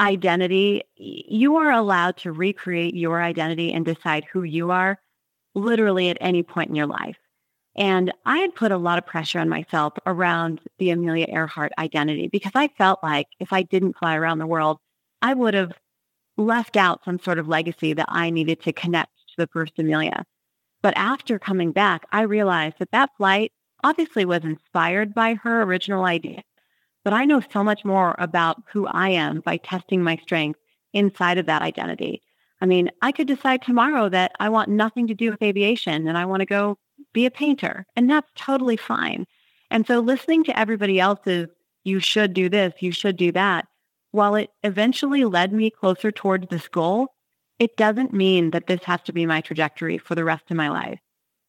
identity. 0.00 0.82
You 0.96 1.56
are 1.56 1.72
allowed 1.72 2.16
to 2.18 2.32
recreate 2.32 2.94
your 2.94 3.22
identity 3.22 3.72
and 3.72 3.84
decide 3.84 4.24
who 4.32 4.42
you 4.42 4.70
are 4.70 4.98
literally 5.54 6.10
at 6.10 6.18
any 6.20 6.42
point 6.42 6.70
in 6.70 6.76
your 6.76 6.86
life. 6.86 7.16
And 7.76 8.12
I 8.26 8.38
had 8.38 8.54
put 8.54 8.72
a 8.72 8.76
lot 8.76 8.98
of 8.98 9.06
pressure 9.06 9.38
on 9.38 9.48
myself 9.48 9.92
around 10.06 10.60
the 10.78 10.90
Amelia 10.90 11.26
Earhart 11.28 11.72
identity 11.78 12.28
because 12.28 12.52
I 12.54 12.68
felt 12.68 13.00
like 13.02 13.26
if 13.38 13.52
I 13.52 13.62
didn't 13.62 13.96
fly 13.96 14.16
around 14.16 14.38
the 14.38 14.46
world, 14.46 14.78
I 15.22 15.34
would 15.34 15.54
have 15.54 15.72
left 16.36 16.76
out 16.76 17.04
some 17.04 17.18
sort 17.18 17.38
of 17.38 17.48
legacy 17.48 17.92
that 17.92 18.06
I 18.08 18.30
needed 18.30 18.62
to 18.62 18.72
connect 18.72 19.10
to 19.28 19.34
the 19.36 19.48
first 19.52 19.78
Amelia. 19.78 20.24
But 20.82 20.96
after 20.96 21.38
coming 21.38 21.72
back, 21.72 22.04
I 22.12 22.22
realized 22.22 22.76
that 22.78 22.90
that 22.92 23.10
flight 23.16 23.52
obviously 23.84 24.24
was 24.24 24.44
inspired 24.44 25.14
by 25.14 25.34
her 25.34 25.62
original 25.62 26.04
idea. 26.04 26.42
But 27.08 27.14
I 27.14 27.24
know 27.24 27.40
so 27.40 27.64
much 27.64 27.86
more 27.86 28.14
about 28.18 28.62
who 28.70 28.86
I 28.86 29.08
am 29.08 29.40
by 29.40 29.56
testing 29.56 30.02
my 30.02 30.18
strengths 30.18 30.60
inside 30.92 31.38
of 31.38 31.46
that 31.46 31.62
identity. 31.62 32.20
I 32.60 32.66
mean, 32.66 32.90
I 33.00 33.12
could 33.12 33.26
decide 33.26 33.62
tomorrow 33.62 34.10
that 34.10 34.32
I 34.40 34.50
want 34.50 34.68
nothing 34.68 35.06
to 35.06 35.14
do 35.14 35.30
with 35.30 35.40
aviation 35.40 36.06
and 36.06 36.18
I 36.18 36.26
want 36.26 36.40
to 36.40 36.44
go 36.44 36.76
be 37.14 37.24
a 37.24 37.30
painter, 37.30 37.86
and 37.96 38.10
that's 38.10 38.30
totally 38.36 38.76
fine. 38.76 39.24
And 39.70 39.86
so 39.86 40.00
listening 40.00 40.44
to 40.44 40.58
everybody 40.58 41.00
else's, 41.00 41.48
you 41.82 41.98
should 41.98 42.34
do 42.34 42.50
this, 42.50 42.74
you 42.80 42.92
should 42.92 43.16
do 43.16 43.32
that, 43.32 43.64
while 44.10 44.34
it 44.34 44.50
eventually 44.62 45.24
led 45.24 45.50
me 45.50 45.70
closer 45.70 46.12
towards 46.12 46.48
this 46.48 46.68
goal, 46.68 47.06
it 47.58 47.78
doesn't 47.78 48.12
mean 48.12 48.50
that 48.50 48.66
this 48.66 48.84
has 48.84 49.00
to 49.04 49.14
be 49.14 49.24
my 49.24 49.40
trajectory 49.40 49.96
for 49.96 50.14
the 50.14 50.24
rest 50.24 50.50
of 50.50 50.58
my 50.58 50.68
life. 50.68 51.00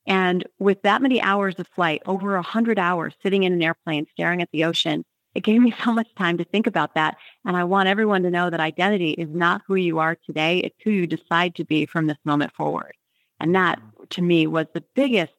And 0.08 0.46
with 0.58 0.84
that 0.84 1.02
many 1.02 1.22
hours 1.22 1.56
of 1.60 1.68
flight, 1.68 2.02
over 2.06 2.36
100 2.36 2.80
hours 2.80 3.14
sitting 3.22 3.44
in 3.44 3.52
an 3.52 3.62
airplane 3.62 4.06
staring 4.10 4.42
at 4.42 4.48
the 4.54 4.64
ocean, 4.64 5.04
it 5.36 5.44
gave 5.44 5.62
me 5.62 5.74
so 5.84 5.92
much 5.92 6.08
time 6.16 6.38
to 6.38 6.44
think 6.44 6.68
about 6.68 6.96
that. 6.96 7.18
And 7.46 7.56
I 7.56 7.64
want 7.64 7.90
everyone 7.90 8.24
to 8.24 8.32
know 8.32 8.50
that 8.50 8.60
identity 8.60 9.12
is 9.12 9.30
not 9.30 9.62
who 9.68 9.76
you 9.76 10.00
are 10.00 10.18
today. 10.26 10.60
It's 10.60 10.78
who 10.84 10.92
you 10.92 11.08
decide 11.08 11.56
to 11.56 11.66
be 11.66 11.86
from 11.86 12.08
this 12.08 12.18
moment 12.26 12.54
forward. 12.54 12.94
And 13.40 13.56
that 13.56 13.80
to 14.12 14.22
me 14.22 14.48
was 14.48 14.68
the 14.74 14.84
biggest, 14.96 15.34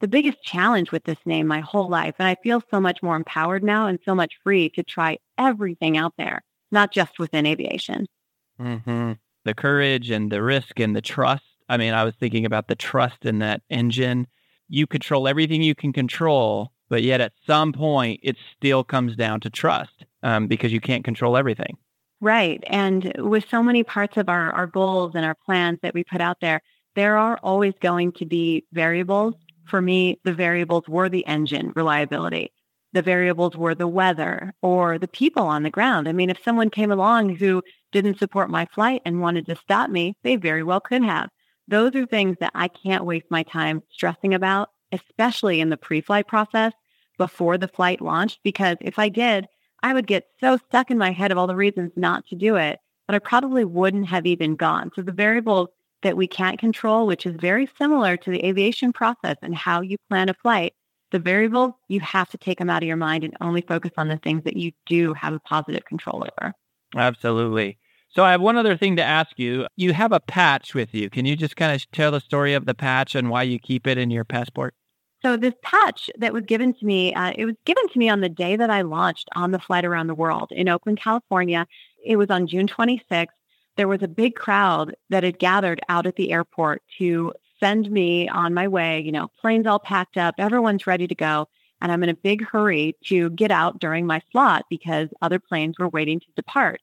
the 0.00 0.08
biggest 0.08 0.42
challenge 0.42 0.92
with 0.92 1.04
this 1.04 1.18
name 1.24 1.46
my 1.46 1.60
whole 1.60 1.88
life. 1.88 2.14
And 2.18 2.28
I 2.28 2.36
feel 2.42 2.62
so 2.70 2.80
much 2.80 3.02
more 3.02 3.16
empowered 3.16 3.64
now 3.64 3.86
and 3.86 3.98
so 4.04 4.14
much 4.14 4.34
free 4.44 4.68
to 4.70 4.82
try 4.82 5.18
everything 5.36 5.96
out 5.96 6.14
there 6.16 6.42
not 6.70 6.92
just 6.92 7.18
within 7.18 7.46
aviation. 7.46 8.06
Mm-hmm. 8.60 9.12
The 9.44 9.54
courage 9.54 10.10
and 10.10 10.30
the 10.30 10.42
risk 10.42 10.78
and 10.80 10.94
the 10.94 11.00
trust. 11.00 11.44
I 11.68 11.76
mean, 11.76 11.94
I 11.94 12.04
was 12.04 12.14
thinking 12.16 12.44
about 12.44 12.68
the 12.68 12.74
trust 12.74 13.24
in 13.24 13.38
that 13.40 13.62
engine. 13.70 14.26
You 14.68 14.86
control 14.86 15.26
everything 15.26 15.62
you 15.62 15.74
can 15.74 15.92
control, 15.92 16.72
but 16.90 17.02
yet 17.02 17.22
at 17.22 17.32
some 17.46 17.72
point 17.72 18.20
it 18.22 18.36
still 18.54 18.84
comes 18.84 19.16
down 19.16 19.40
to 19.40 19.48
trust 19.48 20.04
um, 20.22 20.46
because 20.46 20.72
you 20.72 20.80
can't 20.80 21.04
control 21.04 21.36
everything. 21.36 21.78
Right. 22.20 22.62
And 22.66 23.14
with 23.16 23.46
so 23.50 23.62
many 23.62 23.82
parts 23.82 24.18
of 24.18 24.28
our, 24.28 24.52
our 24.52 24.66
goals 24.66 25.12
and 25.14 25.24
our 25.24 25.34
plans 25.46 25.78
that 25.82 25.94
we 25.94 26.04
put 26.04 26.20
out 26.20 26.40
there, 26.42 26.60
there 26.94 27.16
are 27.16 27.38
always 27.42 27.72
going 27.80 28.12
to 28.12 28.26
be 28.26 28.66
variables. 28.72 29.34
For 29.64 29.80
me, 29.80 30.20
the 30.24 30.34
variables 30.34 30.86
were 30.86 31.08
the 31.08 31.26
engine 31.26 31.72
reliability 31.74 32.52
the 32.92 33.02
variables 33.02 33.56
were 33.56 33.74
the 33.74 33.86
weather 33.86 34.52
or 34.62 34.98
the 34.98 35.08
people 35.08 35.44
on 35.44 35.62
the 35.62 35.70
ground. 35.70 36.08
I 36.08 36.12
mean, 36.12 36.30
if 36.30 36.42
someone 36.42 36.70
came 36.70 36.90
along 36.90 37.36
who 37.36 37.62
didn't 37.92 38.18
support 38.18 38.50
my 38.50 38.66
flight 38.66 39.02
and 39.04 39.20
wanted 39.20 39.46
to 39.46 39.56
stop 39.56 39.90
me, 39.90 40.16
they 40.22 40.36
very 40.36 40.62
well 40.62 40.80
could 40.80 41.04
have. 41.04 41.30
Those 41.68 41.94
are 41.94 42.06
things 42.06 42.36
that 42.40 42.52
I 42.54 42.68
can't 42.68 43.04
waste 43.04 43.26
my 43.30 43.44
time 43.44 43.82
stressing 43.92 44.34
about, 44.34 44.70
especially 44.90 45.60
in 45.60 45.70
the 45.70 45.76
pre-flight 45.76 46.26
process 46.26 46.72
before 47.20 47.58
the 47.58 47.68
flight 47.68 48.00
launched, 48.00 48.40
because 48.42 48.78
if 48.80 48.98
I 48.98 49.10
did, 49.10 49.46
I 49.82 49.92
would 49.92 50.06
get 50.06 50.28
so 50.40 50.56
stuck 50.56 50.90
in 50.90 50.96
my 50.96 51.12
head 51.12 51.30
of 51.30 51.36
all 51.36 51.46
the 51.46 51.54
reasons 51.54 51.92
not 51.94 52.26
to 52.28 52.34
do 52.34 52.56
it 52.56 52.80
that 53.06 53.14
I 53.14 53.18
probably 53.18 53.62
wouldn't 53.62 54.06
have 54.06 54.24
even 54.24 54.56
gone. 54.56 54.90
So 54.96 55.02
the 55.02 55.12
variables 55.12 55.68
that 56.02 56.16
we 56.16 56.26
can't 56.26 56.58
control, 56.58 57.06
which 57.06 57.26
is 57.26 57.36
very 57.38 57.68
similar 57.76 58.16
to 58.16 58.30
the 58.30 58.42
aviation 58.42 58.90
process 58.90 59.36
and 59.42 59.54
how 59.54 59.82
you 59.82 59.98
plan 60.08 60.30
a 60.30 60.34
flight, 60.34 60.72
the 61.10 61.18
variables, 61.18 61.74
you 61.88 62.00
have 62.00 62.30
to 62.30 62.38
take 62.38 62.58
them 62.58 62.70
out 62.70 62.82
of 62.82 62.86
your 62.86 62.96
mind 62.96 63.22
and 63.22 63.36
only 63.42 63.60
focus 63.60 63.90
on 63.98 64.08
the 64.08 64.16
things 64.16 64.42
that 64.44 64.56
you 64.56 64.72
do 64.86 65.12
have 65.12 65.34
a 65.34 65.40
positive 65.40 65.84
control 65.84 66.24
over. 66.24 66.54
Absolutely. 66.96 67.76
So 68.08 68.24
I 68.24 68.30
have 68.30 68.40
one 68.40 68.56
other 68.56 68.78
thing 68.78 68.96
to 68.96 69.04
ask 69.04 69.38
you. 69.38 69.66
You 69.76 69.92
have 69.92 70.12
a 70.12 70.20
patch 70.20 70.74
with 70.74 70.94
you. 70.94 71.10
Can 71.10 71.26
you 71.26 71.36
just 71.36 71.56
kind 71.56 71.74
of 71.74 71.90
tell 71.90 72.12
the 72.12 72.20
story 72.20 72.54
of 72.54 72.64
the 72.64 72.74
patch 72.74 73.14
and 73.14 73.28
why 73.28 73.42
you 73.42 73.58
keep 73.58 73.86
it 73.86 73.98
in 73.98 74.10
your 74.10 74.24
passport? 74.24 74.74
So 75.22 75.36
this 75.36 75.54
patch 75.62 76.10
that 76.18 76.32
was 76.32 76.44
given 76.44 76.72
to 76.72 76.84
me, 76.86 77.12
uh, 77.14 77.32
it 77.36 77.44
was 77.44 77.56
given 77.66 77.86
to 77.88 77.98
me 77.98 78.08
on 78.08 78.20
the 78.20 78.28
day 78.28 78.56
that 78.56 78.70
I 78.70 78.82
launched 78.82 79.28
on 79.34 79.50
the 79.50 79.58
flight 79.58 79.84
around 79.84 80.06
the 80.06 80.14
world 80.14 80.50
in 80.50 80.68
Oakland, 80.68 80.98
California. 81.00 81.66
It 82.04 82.16
was 82.16 82.30
on 82.30 82.46
June 82.46 82.66
26th. 82.66 83.26
There 83.76 83.88
was 83.88 84.02
a 84.02 84.08
big 84.08 84.34
crowd 84.34 84.94
that 85.10 85.22
had 85.22 85.38
gathered 85.38 85.80
out 85.88 86.06
at 86.06 86.16
the 86.16 86.32
airport 86.32 86.82
to 86.98 87.34
send 87.60 87.90
me 87.90 88.28
on 88.28 88.54
my 88.54 88.66
way, 88.66 89.00
you 89.00 89.12
know, 89.12 89.28
planes 89.40 89.66
all 89.66 89.78
packed 89.78 90.16
up, 90.16 90.34
everyone's 90.38 90.86
ready 90.86 91.06
to 91.06 91.14
go. 91.14 91.46
And 91.82 91.92
I'm 91.92 92.02
in 92.02 92.08
a 92.08 92.14
big 92.14 92.44
hurry 92.44 92.96
to 93.06 93.30
get 93.30 93.50
out 93.50 93.78
during 93.78 94.06
my 94.06 94.20
slot 94.32 94.64
because 94.68 95.08
other 95.22 95.38
planes 95.38 95.78
were 95.78 95.88
waiting 95.88 96.20
to 96.20 96.26
depart. 96.36 96.80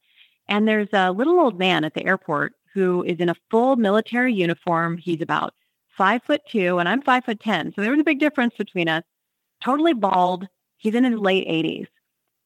And 0.48 0.68
there's 0.68 0.90
a 0.94 1.12
little 1.12 1.40
old 1.40 1.60
man 1.60 1.84
at 1.84 1.94
the 1.94 2.06
airport 2.06 2.54
who 2.74 3.04
is 3.04 3.18
in 3.20 3.30
a 3.30 3.36
full 3.50 3.76
military 3.76 4.34
uniform. 4.34 4.98
He's 4.98 5.22
about 5.22 5.54
five 5.98 6.24
foot 6.24 6.42
two 6.50 6.78
and 6.80 6.88
I'm 6.88 7.02
five 7.02 7.26
foot 7.26 7.40
10. 7.40 7.74
So 7.76 7.82
there 7.82 7.92
was 7.92 8.00
a 8.00 8.06
big 8.06 8.20
difference 8.20 8.54
between 8.58 8.88
us. 8.88 9.04
Totally 9.64 9.94
bald. 9.94 10.48
He's 10.78 10.96
in 10.96 11.04
his 11.04 11.20
late 11.20 11.48
80s. 11.48 11.88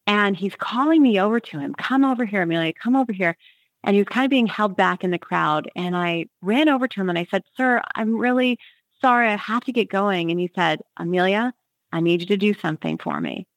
And 0.08 0.36
he's 0.36 0.56
calling 0.56 1.02
me 1.02 1.20
over 1.20 1.40
to 1.40 1.60
him. 1.60 1.76
Come 1.76 2.04
over 2.04 2.26
here, 2.26 2.42
Amelia. 2.42 2.74
Come 2.74 2.96
over 2.96 3.14
here 3.14 3.38
and 3.84 3.96
he 3.96 4.02
was 4.02 4.08
kind 4.08 4.26
of 4.26 4.30
being 4.30 4.48
held 4.48 4.76
back 4.76 5.04
in 5.04 5.12
the 5.12 5.18
crowd. 5.18 5.70
And 5.76 5.96
I 5.96 6.26
ran 6.42 6.70
over 6.70 6.88
to 6.88 7.02
him 7.02 7.10
and 7.10 7.18
I 7.18 7.28
said, 7.30 7.44
Sir, 7.58 7.82
I'm 7.96 8.18
really 8.18 8.60
sorry. 9.02 9.28
I 9.28 9.36
have 9.36 9.64
to 9.66 9.72
get 9.72 9.90
going. 9.90 10.32
And 10.32 10.40
he 10.40 10.52
said, 10.56 10.82
Amelia, 10.98 11.54
I 11.92 12.00
need 12.00 12.22
you 12.22 12.28
to 12.28 12.38
do 12.38 12.54
something 12.54 12.98
for 12.98 13.20
me. 13.20 13.48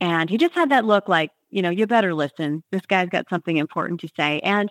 And 0.00 0.30
he 0.30 0.38
just 0.38 0.54
had 0.54 0.70
that 0.70 0.84
look 0.84 1.08
like, 1.08 1.30
you 1.50 1.62
know, 1.62 1.70
you 1.70 1.86
better 1.86 2.14
listen. 2.14 2.62
This 2.70 2.86
guy's 2.86 3.08
got 3.08 3.28
something 3.28 3.56
important 3.56 4.00
to 4.00 4.08
say. 4.16 4.40
And 4.40 4.70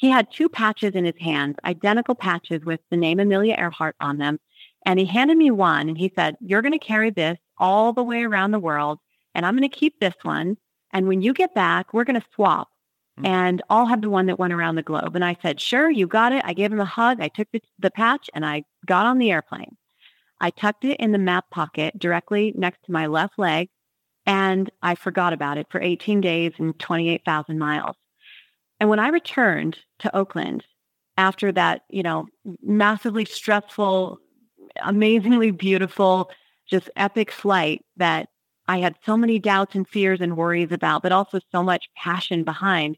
he 0.00 0.08
had 0.08 0.32
two 0.32 0.48
patches 0.48 0.94
in 0.94 1.04
his 1.04 1.18
hands, 1.20 1.56
identical 1.62 2.14
patches 2.14 2.64
with 2.64 2.80
the 2.90 2.96
name 2.96 3.20
Amelia 3.20 3.54
Earhart 3.58 3.96
on 4.00 4.16
them. 4.16 4.40
And 4.86 4.98
he 4.98 5.04
handed 5.04 5.36
me 5.36 5.50
one 5.50 5.90
and 5.90 5.98
he 5.98 6.10
said, 6.16 6.36
You're 6.40 6.62
going 6.62 6.72
to 6.72 6.78
carry 6.78 7.10
this 7.10 7.38
all 7.58 7.92
the 7.92 8.02
way 8.02 8.22
around 8.22 8.52
the 8.52 8.58
world. 8.58 8.98
And 9.34 9.44
I'm 9.44 9.56
going 9.56 9.68
to 9.68 9.76
keep 9.76 10.00
this 10.00 10.14
one. 10.22 10.56
And 10.90 11.06
when 11.06 11.20
you 11.20 11.34
get 11.34 11.54
back, 11.54 11.92
we're 11.92 12.04
going 12.04 12.20
to 12.20 12.26
swap 12.34 12.68
Mm-hmm. 13.18 13.26
and 13.26 13.62
I'll 13.68 13.86
have 13.86 14.02
the 14.02 14.08
one 14.08 14.26
that 14.26 14.38
went 14.38 14.52
around 14.52 14.76
the 14.76 14.82
globe. 14.82 15.16
And 15.16 15.24
I 15.24 15.36
said, 15.42 15.60
sure, 15.60 15.90
you 15.90 16.06
got 16.06 16.32
it. 16.32 16.42
I 16.44 16.52
gave 16.52 16.72
him 16.72 16.80
a 16.80 16.84
hug. 16.84 17.20
I 17.20 17.28
took 17.28 17.48
the, 17.52 17.60
the 17.78 17.90
patch 17.90 18.30
and 18.34 18.46
I 18.46 18.62
got 18.86 19.04
on 19.04 19.18
the 19.18 19.32
airplane. 19.32 19.76
I 20.40 20.50
tucked 20.50 20.84
it 20.84 20.98
in 21.00 21.12
the 21.12 21.18
map 21.18 21.50
pocket 21.50 21.98
directly 21.98 22.54
next 22.56 22.84
to 22.84 22.92
my 22.92 23.06
left 23.06 23.36
leg 23.36 23.68
and 24.26 24.70
I 24.80 24.94
forgot 24.94 25.32
about 25.32 25.58
it 25.58 25.66
for 25.70 25.80
18 25.80 26.20
days 26.20 26.52
and 26.58 26.78
28,000 26.78 27.58
miles. 27.58 27.96
And 28.80 28.88
when 28.88 28.98
I 28.98 29.08
returned 29.08 29.78
to 30.00 30.16
Oakland 30.16 30.64
after 31.18 31.52
that, 31.52 31.82
you 31.90 32.02
know, 32.02 32.26
massively 32.62 33.26
stressful, 33.26 34.18
amazingly 34.82 35.50
beautiful 35.50 36.30
just 36.68 36.88
epic 36.96 37.30
flight 37.30 37.84
that 37.96 38.28
I 38.68 38.78
had 38.78 38.96
so 39.04 39.16
many 39.16 39.38
doubts 39.38 39.74
and 39.74 39.86
fears 39.86 40.20
and 40.20 40.36
worries 40.36 40.72
about, 40.72 41.02
but 41.02 41.12
also 41.12 41.40
so 41.52 41.62
much 41.62 41.90
passion 41.96 42.44
behind. 42.44 42.96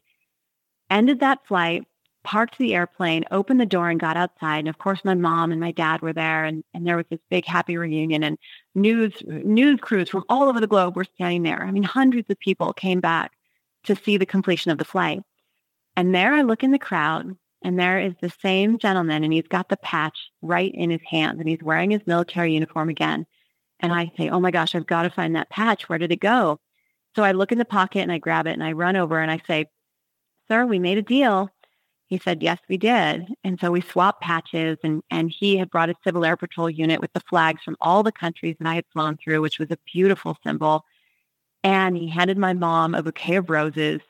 Ended 0.89 1.19
that 1.19 1.45
flight, 1.47 1.83
parked 2.23 2.59
the 2.59 2.75
airplane, 2.75 3.25
opened 3.31 3.59
the 3.59 3.65
door 3.65 3.89
and 3.89 3.99
got 3.99 4.15
outside. 4.15 4.59
And 4.59 4.69
of 4.69 4.77
course, 4.77 5.01
my 5.03 5.15
mom 5.15 5.51
and 5.51 5.59
my 5.59 5.71
dad 5.71 6.01
were 6.01 6.13
there 6.13 6.45
and, 6.45 6.63
and 6.73 6.85
there 6.85 6.95
was 6.95 7.07
this 7.09 7.19
big 7.29 7.45
happy 7.45 7.75
reunion 7.75 8.23
and 8.23 8.37
news, 8.75 9.13
news 9.25 9.79
crews 9.81 10.09
from 10.09 10.23
all 10.29 10.43
over 10.43 10.61
the 10.61 10.67
globe 10.67 10.95
were 10.95 11.03
standing 11.15 11.43
there. 11.43 11.63
I 11.63 11.71
mean, 11.71 11.83
hundreds 11.83 12.29
of 12.29 12.39
people 12.39 12.71
came 12.73 13.01
back 13.01 13.31
to 13.85 13.95
see 13.95 14.15
the 14.17 14.25
completion 14.25 14.71
of 14.71 14.77
the 14.77 14.85
flight. 14.85 15.23
And 15.95 16.13
there 16.13 16.33
I 16.33 16.41
look 16.41 16.63
in 16.63 16.71
the 16.71 16.79
crowd 16.79 17.35
and 17.63 17.79
there 17.79 17.99
is 17.99 18.13
the 18.19 18.33
same 18.41 18.77
gentleman 18.77 19.23
and 19.23 19.31
he's 19.31 19.47
got 19.47 19.69
the 19.69 19.77
patch 19.77 20.31
right 20.41 20.71
in 20.73 20.89
his 20.89 21.01
hands 21.07 21.39
and 21.39 21.47
he's 21.47 21.61
wearing 21.61 21.91
his 21.91 22.05
military 22.05 22.53
uniform 22.53 22.89
again. 22.89 23.25
And 23.79 23.93
I 23.93 24.11
say, 24.17 24.29
oh 24.29 24.39
my 24.39 24.51
gosh, 24.51 24.75
I've 24.75 24.87
got 24.87 25.03
to 25.03 25.09
find 25.09 25.35
that 25.35 25.49
patch. 25.49 25.87
Where 25.87 25.99
did 25.99 26.11
it 26.11 26.19
go? 26.19 26.59
So 27.15 27.23
I 27.23 27.31
look 27.31 27.51
in 27.51 27.57
the 27.57 27.65
pocket 27.65 28.01
and 28.01 28.11
I 28.11 28.17
grab 28.17 28.47
it 28.47 28.53
and 28.53 28.63
I 28.63 28.71
run 28.71 28.95
over 28.95 29.19
and 29.19 29.31
I 29.31 29.41
say, 29.45 29.65
sir, 30.47 30.65
we 30.65 30.79
made 30.79 30.97
a 30.97 31.03
deal. 31.03 31.49
He 32.07 32.17
said, 32.17 32.43
yes, 32.43 32.59
we 32.67 32.77
did. 32.77 33.27
And 33.43 33.59
so 33.59 33.71
we 33.71 33.81
swapped 33.81 34.21
patches 34.21 34.77
and, 34.83 35.01
and 35.09 35.31
he 35.31 35.57
had 35.57 35.69
brought 35.69 35.89
a 35.89 35.95
Civil 36.03 36.25
Air 36.25 36.37
Patrol 36.37 36.69
unit 36.69 37.01
with 37.01 37.13
the 37.13 37.21
flags 37.21 37.61
from 37.63 37.77
all 37.81 38.03
the 38.03 38.11
countries 38.11 38.55
that 38.59 38.67
I 38.67 38.75
had 38.75 38.85
flown 38.91 39.17
through, 39.17 39.41
which 39.41 39.59
was 39.59 39.71
a 39.71 39.77
beautiful 39.91 40.37
symbol. 40.43 40.85
And 41.63 41.95
he 41.95 42.09
handed 42.09 42.37
my 42.37 42.53
mom 42.53 42.93
a 42.93 43.03
bouquet 43.03 43.37
of 43.37 43.49
roses 43.49 44.01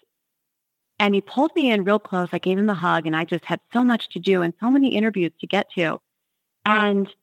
and 0.99 1.15
he 1.15 1.21
pulled 1.21 1.55
me 1.55 1.71
in 1.71 1.83
real 1.83 1.99
close. 1.99 2.29
I 2.31 2.39
gave 2.39 2.57
him 2.57 2.69
a 2.69 2.73
hug 2.73 3.05
and 3.05 3.15
I 3.15 3.25
just 3.25 3.45
had 3.45 3.59
so 3.71 3.83
much 3.83 4.09
to 4.09 4.19
do 4.19 4.41
and 4.41 4.53
so 4.59 4.69
many 4.69 4.95
interviews 4.95 5.31
to 5.39 5.47
get 5.47 5.71
to. 5.71 5.99
And 6.65 7.13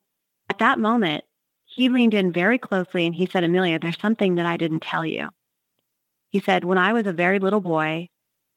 at 0.48 0.58
that 0.58 0.78
moment, 0.78 1.24
he 1.64 1.88
leaned 1.88 2.14
in 2.14 2.32
very 2.32 2.58
closely 2.58 3.06
and 3.06 3.14
he 3.14 3.26
said, 3.26 3.44
Amelia, 3.44 3.78
there's 3.78 4.00
something 4.00 4.34
that 4.34 4.46
I 4.46 4.56
didn't 4.56 4.82
tell 4.82 5.06
you. 5.06 5.28
He 6.30 6.40
said, 6.40 6.64
when 6.64 6.78
I 6.78 6.92
was 6.92 7.06
a 7.06 7.12
very 7.12 7.38
little 7.38 7.60
boy, 7.60 8.08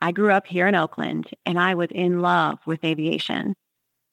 I 0.02 0.12
grew 0.12 0.32
up 0.32 0.48
here 0.48 0.68
in 0.68 0.76
Oakland 0.76 1.30
and 1.46 1.60
I 1.60 1.76
was 1.76 1.90
in 1.92 2.20
love 2.20 2.60
with 2.66 2.84
aviation. 2.84 3.56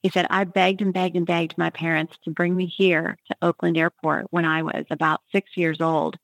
He 0.03 0.09
said, 0.09 0.27
I 0.31 0.45
begged 0.45 0.81
and 0.81 0.95
begged 0.95 1.17
and 1.17 1.27
begged 1.27 1.59
my 1.59 1.71
parents 1.71 2.17
to 2.25 2.31
bring 2.31 2.57
me 2.57 2.67
here 2.67 3.17
to 3.27 3.37
Oakland 3.43 3.77
Airport 3.77 4.27
when 4.31 4.45
I 4.45 4.63
was 4.63 4.85
about 4.91 5.21
six 5.33 5.57
years 5.57 5.81
old. 5.81 6.17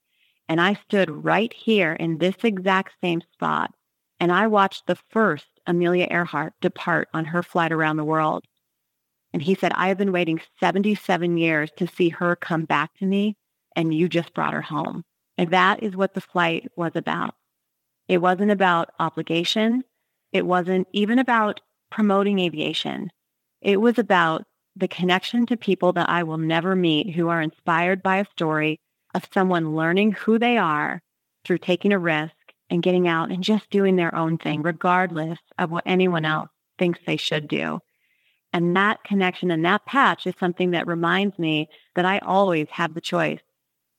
And 0.49 0.61
I 0.61 0.75
stood 0.75 1.11
right 1.11 1.53
here 1.53 1.93
in 1.93 2.19
this 2.19 2.37
exact 2.45 2.93
same 3.03 3.21
spot. 3.33 3.75
And 4.19 4.33
I 4.33 4.47
watched 4.47 4.87
the 4.87 4.99
first 5.11 5.47
Amelia 5.67 6.07
Earhart 6.11 6.55
depart 6.61 7.09
on 7.13 7.27
her 7.27 7.43
flight 7.43 7.73
around 7.73 7.97
the 7.97 8.05
world. 8.05 8.45
And 9.33 9.43
he 9.43 9.55
said, 9.55 9.73
I 9.75 9.89
have 9.89 9.99
been 9.99 10.13
waiting 10.13 10.41
77 10.61 11.37
years 11.37 11.71
to 11.77 11.87
see 11.87 12.09
her 12.11 12.37
come 12.37 12.65
back 12.65 12.95
to 12.99 13.07
me. 13.07 13.37
And 13.75 13.93
you 13.93 14.09
just 14.09 14.33
brought 14.33 14.55
her 14.55 14.63
home. 14.63 15.05
And 15.37 15.51
that 15.51 15.83
is 15.83 15.97
what 15.97 16.15
the 16.15 16.21
flight 16.21 16.69
was 16.77 16.93
about. 16.95 17.35
It 18.09 18.19
wasn't 18.19 18.51
about 18.51 18.91
obligation. 18.99 19.85
It 20.33 20.47
wasn't 20.47 20.87
even 20.93 21.19
about 21.19 21.61
promoting 21.91 22.39
aviation. 22.39 23.11
It 23.61 23.81
was 23.81 23.99
about 23.99 24.45
the 24.77 24.89
connection 24.89 25.47
to 25.47 25.57
people 25.57 25.93
that 25.95 26.09
I 26.09 26.23
will 26.23 26.39
never 26.39 26.77
meet 26.77 27.15
who 27.15 27.29
are 27.29 27.43
inspired 27.43 28.03
by 28.03 28.19
a 28.19 28.27
story 28.27 28.79
of 29.15 29.29
someone 29.33 29.75
learning 29.75 30.13
who 30.13 30.39
they 30.39 30.59
are 30.59 31.01
through 31.45 31.59
taking 31.59 31.93
a 31.93 31.99
risk 31.99 32.35
and 32.71 32.83
getting 32.83 33.07
out 33.09 33.31
and 33.31 33.43
just 33.43 33.71
doing 33.71 33.97
their 33.97 34.15
own 34.15 34.39
thing, 34.39 34.63
regardless 34.63 35.39
of 35.59 35.71
what 35.71 35.85
anyone 35.87 36.25
else 36.25 36.49
thinks 36.79 36.99
they 37.07 37.17
should 37.17 37.49
do. 37.49 37.81
And 38.53 38.77
that 38.77 39.05
connection 39.05 39.51
and 39.51 39.65
that 39.65 39.87
patch 39.87 40.27
is 40.27 40.35
something 40.41 40.71
that 40.71 40.87
reminds 40.87 41.39
me 41.39 41.69
that 41.95 42.05
I 42.05 42.19
always 42.19 42.69
have 42.71 42.95
the 42.95 43.01
choice 43.01 43.41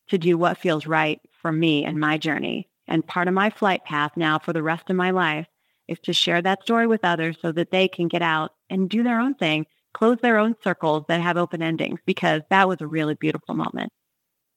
to 0.09 0.17
do 0.17 0.37
what 0.37 0.57
feels 0.57 0.87
right 0.87 1.19
for 1.41 1.51
me 1.51 1.85
and 1.85 1.99
my 1.99 2.17
journey. 2.17 2.69
And 2.87 3.05
part 3.05 3.27
of 3.27 3.33
my 3.33 3.49
flight 3.49 3.83
path 3.85 4.13
now 4.15 4.39
for 4.39 4.53
the 4.53 4.63
rest 4.63 4.89
of 4.89 4.95
my 4.95 5.11
life 5.11 5.47
is 5.87 5.99
to 6.03 6.13
share 6.13 6.41
that 6.41 6.63
story 6.63 6.87
with 6.87 7.03
others 7.03 7.37
so 7.41 7.51
that 7.51 7.71
they 7.71 7.87
can 7.87 8.07
get 8.07 8.21
out 8.21 8.51
and 8.69 8.89
do 8.89 9.03
their 9.03 9.19
own 9.19 9.35
thing, 9.35 9.65
close 9.93 10.17
their 10.21 10.37
own 10.37 10.55
circles 10.63 11.03
that 11.07 11.21
have 11.21 11.37
open 11.37 11.61
endings, 11.61 11.99
because 12.05 12.41
that 12.49 12.67
was 12.67 12.81
a 12.81 12.87
really 12.87 13.15
beautiful 13.15 13.55
moment. 13.55 13.91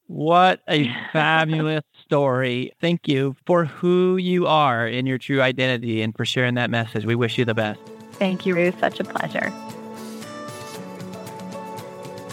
What 0.06 0.60
a 0.68 0.90
fabulous 1.12 1.84
story. 2.10 2.72
Thank 2.80 3.06
you 3.06 3.36
for 3.46 3.66
who 3.66 4.16
you 4.16 4.48
are 4.48 4.84
in 4.84 5.06
your 5.06 5.16
true 5.16 5.40
identity 5.40 6.02
and 6.02 6.12
for 6.16 6.24
sharing 6.24 6.54
that 6.54 6.68
message. 6.68 7.04
We 7.04 7.14
wish 7.14 7.38
you 7.38 7.44
the 7.44 7.54
best. 7.54 7.78
Thank 8.14 8.44
you, 8.44 8.56
Ruth. 8.56 8.80
Such 8.80 8.98
a 8.98 9.04
pleasure. 9.04 9.52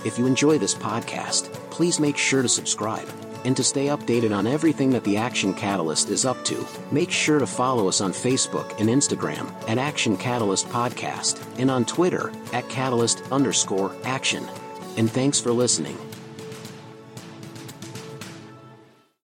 If 0.04 0.18
you 0.18 0.26
enjoy 0.26 0.58
this 0.58 0.74
podcast, 0.74 1.54
please 1.70 2.00
make 2.00 2.18
sure 2.18 2.42
to 2.42 2.50
subscribe 2.50 3.08
and 3.46 3.56
to 3.56 3.64
stay 3.64 3.86
updated 3.86 4.36
on 4.36 4.48
everything 4.48 4.90
that 4.90 5.04
the 5.04 5.16
Action 5.16 5.54
Catalyst 5.54 6.10
is 6.10 6.26
up 6.26 6.44
to, 6.46 6.66
make 6.92 7.12
sure 7.12 7.38
to 7.38 7.46
follow 7.46 7.88
us 7.88 8.02
on 8.02 8.12
Facebook 8.12 8.80
and 8.80 8.90
Instagram 8.90 9.54
at 9.70 9.78
Action 9.78 10.18
Catalyst 10.18 10.68
Podcast 10.70 11.40
and 11.60 11.70
on 11.70 11.86
Twitter 11.86 12.32
at 12.52 12.68
Catalyst 12.68 13.22
underscore 13.32 13.96
action. 14.06 14.44
And 14.98 15.08
thanks 15.08 15.40
for 15.40 15.52
listening. 15.52 15.98